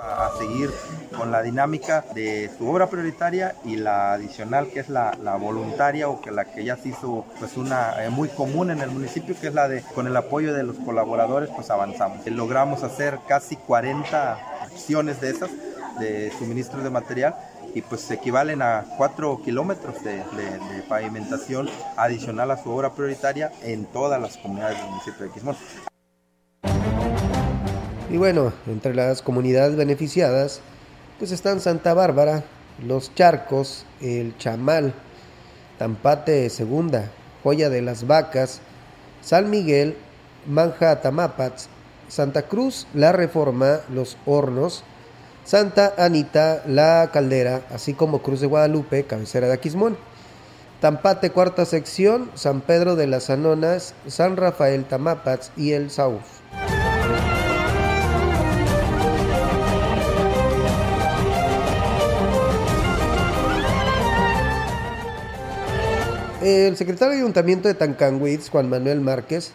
a 0.00 0.30
seguir 0.38 0.70
con 1.16 1.30
la 1.30 1.42
dinámica 1.42 2.04
de 2.14 2.50
su 2.56 2.68
obra 2.68 2.88
prioritaria 2.88 3.54
y 3.64 3.76
la 3.76 4.14
adicional 4.14 4.68
que 4.68 4.80
es 4.80 4.88
la, 4.88 5.12
voluntaria 5.40 6.08
o 6.08 6.20
que 6.20 6.30
la 6.30 6.46
que 6.46 6.64
ya 6.64 6.76
se 6.76 6.90
hizo 6.90 7.26
pues 7.38 7.56
una 7.56 8.04
eh, 8.04 8.10
muy 8.10 8.28
común 8.28 8.70
en 8.70 8.80
el 8.80 8.90
municipio 8.90 9.34
que 9.40 9.48
es 9.48 9.54
la 9.54 9.68
de 9.68 9.82
con 9.94 10.06
el 10.06 10.16
apoyo 10.16 10.54
de 10.54 10.62
los 10.62 10.76
colaboradores 10.76 11.50
pues 11.54 11.70
avanzamos 11.70 12.26
logramos 12.26 12.82
hacer 12.82 13.18
casi 13.26 13.56
40 13.56 14.62
acciones 14.62 15.20
de 15.20 15.30
esas 15.30 15.50
de 15.98 16.32
suministro 16.38 16.82
de 16.82 16.90
material 16.90 17.34
y 17.74 17.82
pues 17.82 18.10
equivalen 18.10 18.62
a 18.62 18.84
4 18.96 19.42
kilómetros 19.44 20.02
de, 20.02 20.16
de, 20.16 20.82
pavimentación 20.88 21.68
adicional 21.96 22.50
a 22.50 22.56
su 22.56 22.70
obra 22.70 22.94
prioritaria 22.94 23.52
en 23.62 23.84
todas 23.86 24.20
las 24.20 24.36
comunidades 24.38 24.78
del 24.78 24.88
municipio 24.88 25.26
de 25.26 25.32
Quismón. 25.32 25.56
Y 28.10 28.16
bueno, 28.16 28.52
entre 28.66 28.92
las 28.92 29.22
comunidades 29.22 29.76
beneficiadas, 29.76 30.60
pues 31.20 31.30
están 31.30 31.60
Santa 31.60 31.94
Bárbara, 31.94 32.42
Los 32.84 33.14
Charcos, 33.14 33.86
El 34.00 34.36
Chamal, 34.36 34.92
Tampate 35.78 36.50
Segunda, 36.50 37.08
Joya 37.44 37.70
de 37.70 37.82
las 37.82 38.08
Vacas, 38.08 38.62
San 39.22 39.48
Miguel, 39.48 39.96
Manja 40.44 41.00
Tamapats, 41.00 41.68
Santa 42.08 42.42
Cruz, 42.42 42.88
La 42.94 43.12
Reforma, 43.12 43.78
Los 43.94 44.16
Hornos, 44.26 44.82
Santa 45.44 45.94
Anita, 45.96 46.64
La 46.66 47.10
Caldera, 47.12 47.62
así 47.70 47.94
como 47.94 48.22
Cruz 48.22 48.40
de 48.40 48.48
Guadalupe, 48.48 49.04
cabecera 49.04 49.46
de 49.46 49.52
Aquismón. 49.52 49.96
Tampate, 50.80 51.30
cuarta 51.30 51.64
sección, 51.64 52.32
San 52.34 52.60
Pedro 52.60 52.96
de 52.96 53.06
las 53.06 53.30
Anonas, 53.30 53.94
San 54.08 54.36
Rafael 54.36 54.84
Tamapats 54.84 55.52
y 55.56 55.72
El 55.72 55.92
Saúf. 55.92 56.39
El 66.42 66.74
secretario 66.78 67.12
de 67.12 67.20
Ayuntamiento 67.20 67.68
de 67.68 67.74
Tancanwitz, 67.74 68.48
Juan 68.48 68.70
Manuel 68.70 69.02
Márquez, 69.02 69.52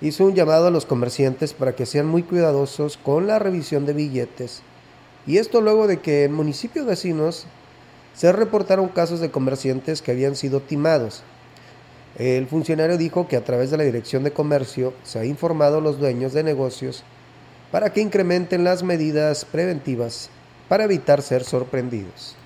hizo 0.00 0.24
un 0.24 0.36
llamado 0.36 0.68
a 0.68 0.70
los 0.70 0.86
comerciantes 0.86 1.54
para 1.54 1.74
que 1.74 1.86
sean 1.86 2.06
muy 2.06 2.22
cuidadosos 2.22 2.96
con 2.96 3.26
la 3.26 3.40
revisión 3.40 3.84
de 3.84 3.94
billetes. 3.94 4.62
Y 5.26 5.38
esto 5.38 5.60
luego 5.60 5.88
de 5.88 5.98
que 5.98 6.22
en 6.22 6.32
municipios 6.32 6.86
vecinos 6.86 7.46
se 8.14 8.30
reportaron 8.30 8.86
casos 8.86 9.18
de 9.18 9.32
comerciantes 9.32 10.02
que 10.02 10.12
habían 10.12 10.36
sido 10.36 10.60
timados. 10.60 11.24
El 12.16 12.46
funcionario 12.46 12.96
dijo 12.96 13.26
que 13.26 13.36
a 13.36 13.42
través 13.42 13.72
de 13.72 13.76
la 13.76 13.82
Dirección 13.82 14.22
de 14.22 14.32
Comercio 14.32 14.94
se 15.02 15.18
ha 15.18 15.24
informado 15.24 15.78
a 15.78 15.80
los 15.80 15.98
dueños 15.98 16.32
de 16.32 16.44
negocios 16.44 17.02
para 17.72 17.92
que 17.92 18.02
incrementen 18.02 18.62
las 18.62 18.84
medidas 18.84 19.44
preventivas 19.44 20.30
para 20.68 20.84
evitar 20.84 21.22
ser 21.22 21.42
sorprendidos. 21.42 22.36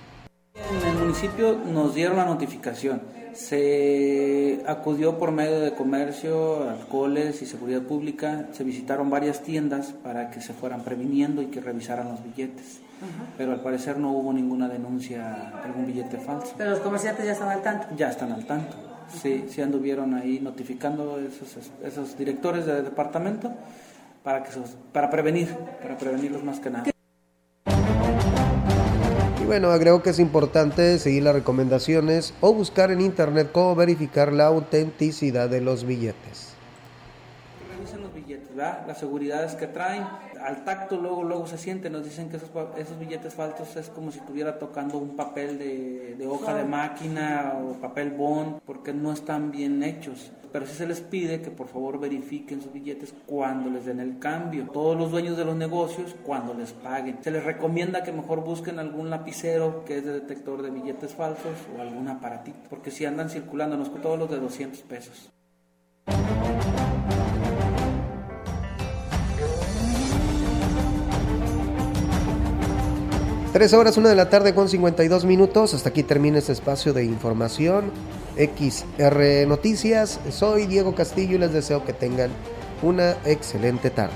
En 0.55 0.87
el 0.87 0.97
municipio 0.97 1.55
nos 1.55 1.93
dieron 1.93 2.17
la 2.17 2.25
notificación. 2.25 3.18
Se 3.39 4.61
acudió 4.67 5.17
por 5.17 5.31
medio 5.31 5.61
de 5.61 5.71
comercio, 5.71 6.69
alcoholes 6.69 7.41
y 7.41 7.45
seguridad 7.45 7.81
pública. 7.81 8.47
Se 8.51 8.65
visitaron 8.65 9.09
varias 9.09 9.41
tiendas 9.41 9.93
para 10.03 10.29
que 10.29 10.41
se 10.41 10.53
fueran 10.53 10.83
previniendo 10.83 11.41
y 11.41 11.45
que 11.45 11.61
revisaran 11.61 12.09
los 12.09 12.21
billetes. 12.21 12.81
Pero 13.37 13.53
al 13.53 13.61
parecer 13.61 13.97
no 13.97 14.11
hubo 14.11 14.33
ninguna 14.33 14.67
denuncia 14.67 15.53
de 15.61 15.69
algún 15.69 15.87
billete 15.87 16.17
falso. 16.17 16.53
Pero 16.57 16.71
los 16.71 16.79
comerciantes 16.79 17.25
ya 17.25 17.31
están 17.31 17.49
al 17.49 17.61
tanto. 17.61 17.87
Ya 17.95 18.09
están 18.09 18.33
al 18.33 18.45
tanto. 18.45 18.75
Sí, 19.21 19.45
sí 19.49 19.61
anduvieron 19.61 20.13
ahí 20.15 20.39
notificando 20.41 21.17
esos, 21.17 21.71
esos 21.81 22.17
directores 22.17 22.65
de 22.65 22.81
departamento 22.81 23.53
para 24.21 24.43
que 24.43 24.51
para 24.91 25.09
prevenir, 25.09 25.47
para 25.81 25.97
prevenirlos 25.97 26.43
más 26.43 26.59
que 26.59 26.69
nada. 26.69 26.91
Bueno, 29.49 29.71
agrego 29.71 30.03
que 30.03 30.11
es 30.11 30.19
importante 30.19 30.99
seguir 30.99 31.23
las 31.23 31.33
recomendaciones 31.33 32.35
o 32.39 32.53
buscar 32.53 32.91
en 32.91 33.01
internet 33.01 33.49
cómo 33.51 33.73
verificar 33.73 34.31
la 34.31 34.45
autenticidad 34.45 35.49
de 35.49 35.59
los 35.59 35.85
billetes. 35.85 36.53
Revisen 37.75 38.03
los 38.03 38.13
billetes, 38.13 38.55
¿verdad? 38.55 38.83
Las 38.85 38.99
seguridades 38.99 39.55
que 39.55 39.65
traen, 39.65 40.03
al 40.41 40.63
tacto 40.63 40.97
luego 40.97 41.23
luego 41.23 41.47
se 41.47 41.57
siente, 41.57 41.89
nos 41.89 42.03
dicen 42.03 42.29
que 42.29 42.37
esos, 42.37 42.49
esos 42.77 42.99
billetes 42.99 43.33
falsos 43.33 43.75
es 43.75 43.89
como 43.89 44.11
si 44.11 44.19
estuviera 44.19 44.59
tocando 44.59 44.97
un 44.97 45.15
papel 45.15 45.57
de, 45.57 46.15
de 46.17 46.27
hoja 46.27 46.53
de 46.53 46.63
máquina 46.63 47.53
o 47.63 47.73
papel 47.73 48.11
bond, 48.11 48.59
porque 48.65 48.93
no 48.93 49.11
están 49.11 49.51
bien 49.51 49.83
hechos 49.83 50.31
pero 50.51 50.65
sí 50.65 50.73
se 50.73 50.87
les 50.87 51.01
pide 51.01 51.41
que 51.41 51.51
por 51.51 51.67
favor 51.67 51.99
verifiquen 51.99 52.61
sus 52.61 52.73
billetes 52.73 53.13
cuando 53.25 53.69
les 53.69 53.85
den 53.85 53.99
el 53.99 54.19
cambio. 54.19 54.67
Todos 54.71 54.97
los 54.97 55.11
dueños 55.11 55.37
de 55.37 55.45
los 55.45 55.55
negocios 55.55 56.15
cuando 56.23 56.53
les 56.53 56.71
paguen. 56.71 57.19
Se 57.21 57.31
les 57.31 57.43
recomienda 57.43 58.03
que 58.03 58.11
mejor 58.11 58.43
busquen 58.43 58.79
algún 58.79 59.09
lapicero 59.09 59.83
que 59.85 59.97
es 59.97 60.05
de 60.05 60.13
detector 60.13 60.61
de 60.61 60.71
billetes 60.71 61.13
falsos 61.13 61.53
o 61.77 61.81
algún 61.81 62.07
aparatito, 62.07 62.57
porque 62.69 62.91
si 62.91 63.05
andan 63.05 63.29
circulando, 63.29 63.77
nos 63.77 63.89
todos 63.99 64.17
los 64.17 64.29
de 64.29 64.39
200 64.39 64.81
pesos. 64.83 65.29
Tres 73.59 73.73
horas, 73.73 73.97
una 73.97 74.07
de 74.07 74.15
la 74.15 74.29
tarde 74.29 74.55
con 74.55 74.69
52 74.69 75.25
minutos. 75.25 75.73
Hasta 75.73 75.89
aquí 75.89 76.01
termina 76.01 76.37
este 76.37 76.53
espacio 76.53 76.93
de 76.93 77.03
información. 77.03 77.91
XR 78.37 79.45
Noticias. 79.49 80.21
Soy 80.29 80.65
Diego 80.65 80.95
Castillo 80.95 81.35
y 81.35 81.39
les 81.39 81.51
deseo 81.51 81.83
que 81.83 81.91
tengan 81.91 82.31
una 82.81 83.17
excelente 83.25 83.89
tarde. 83.89 84.15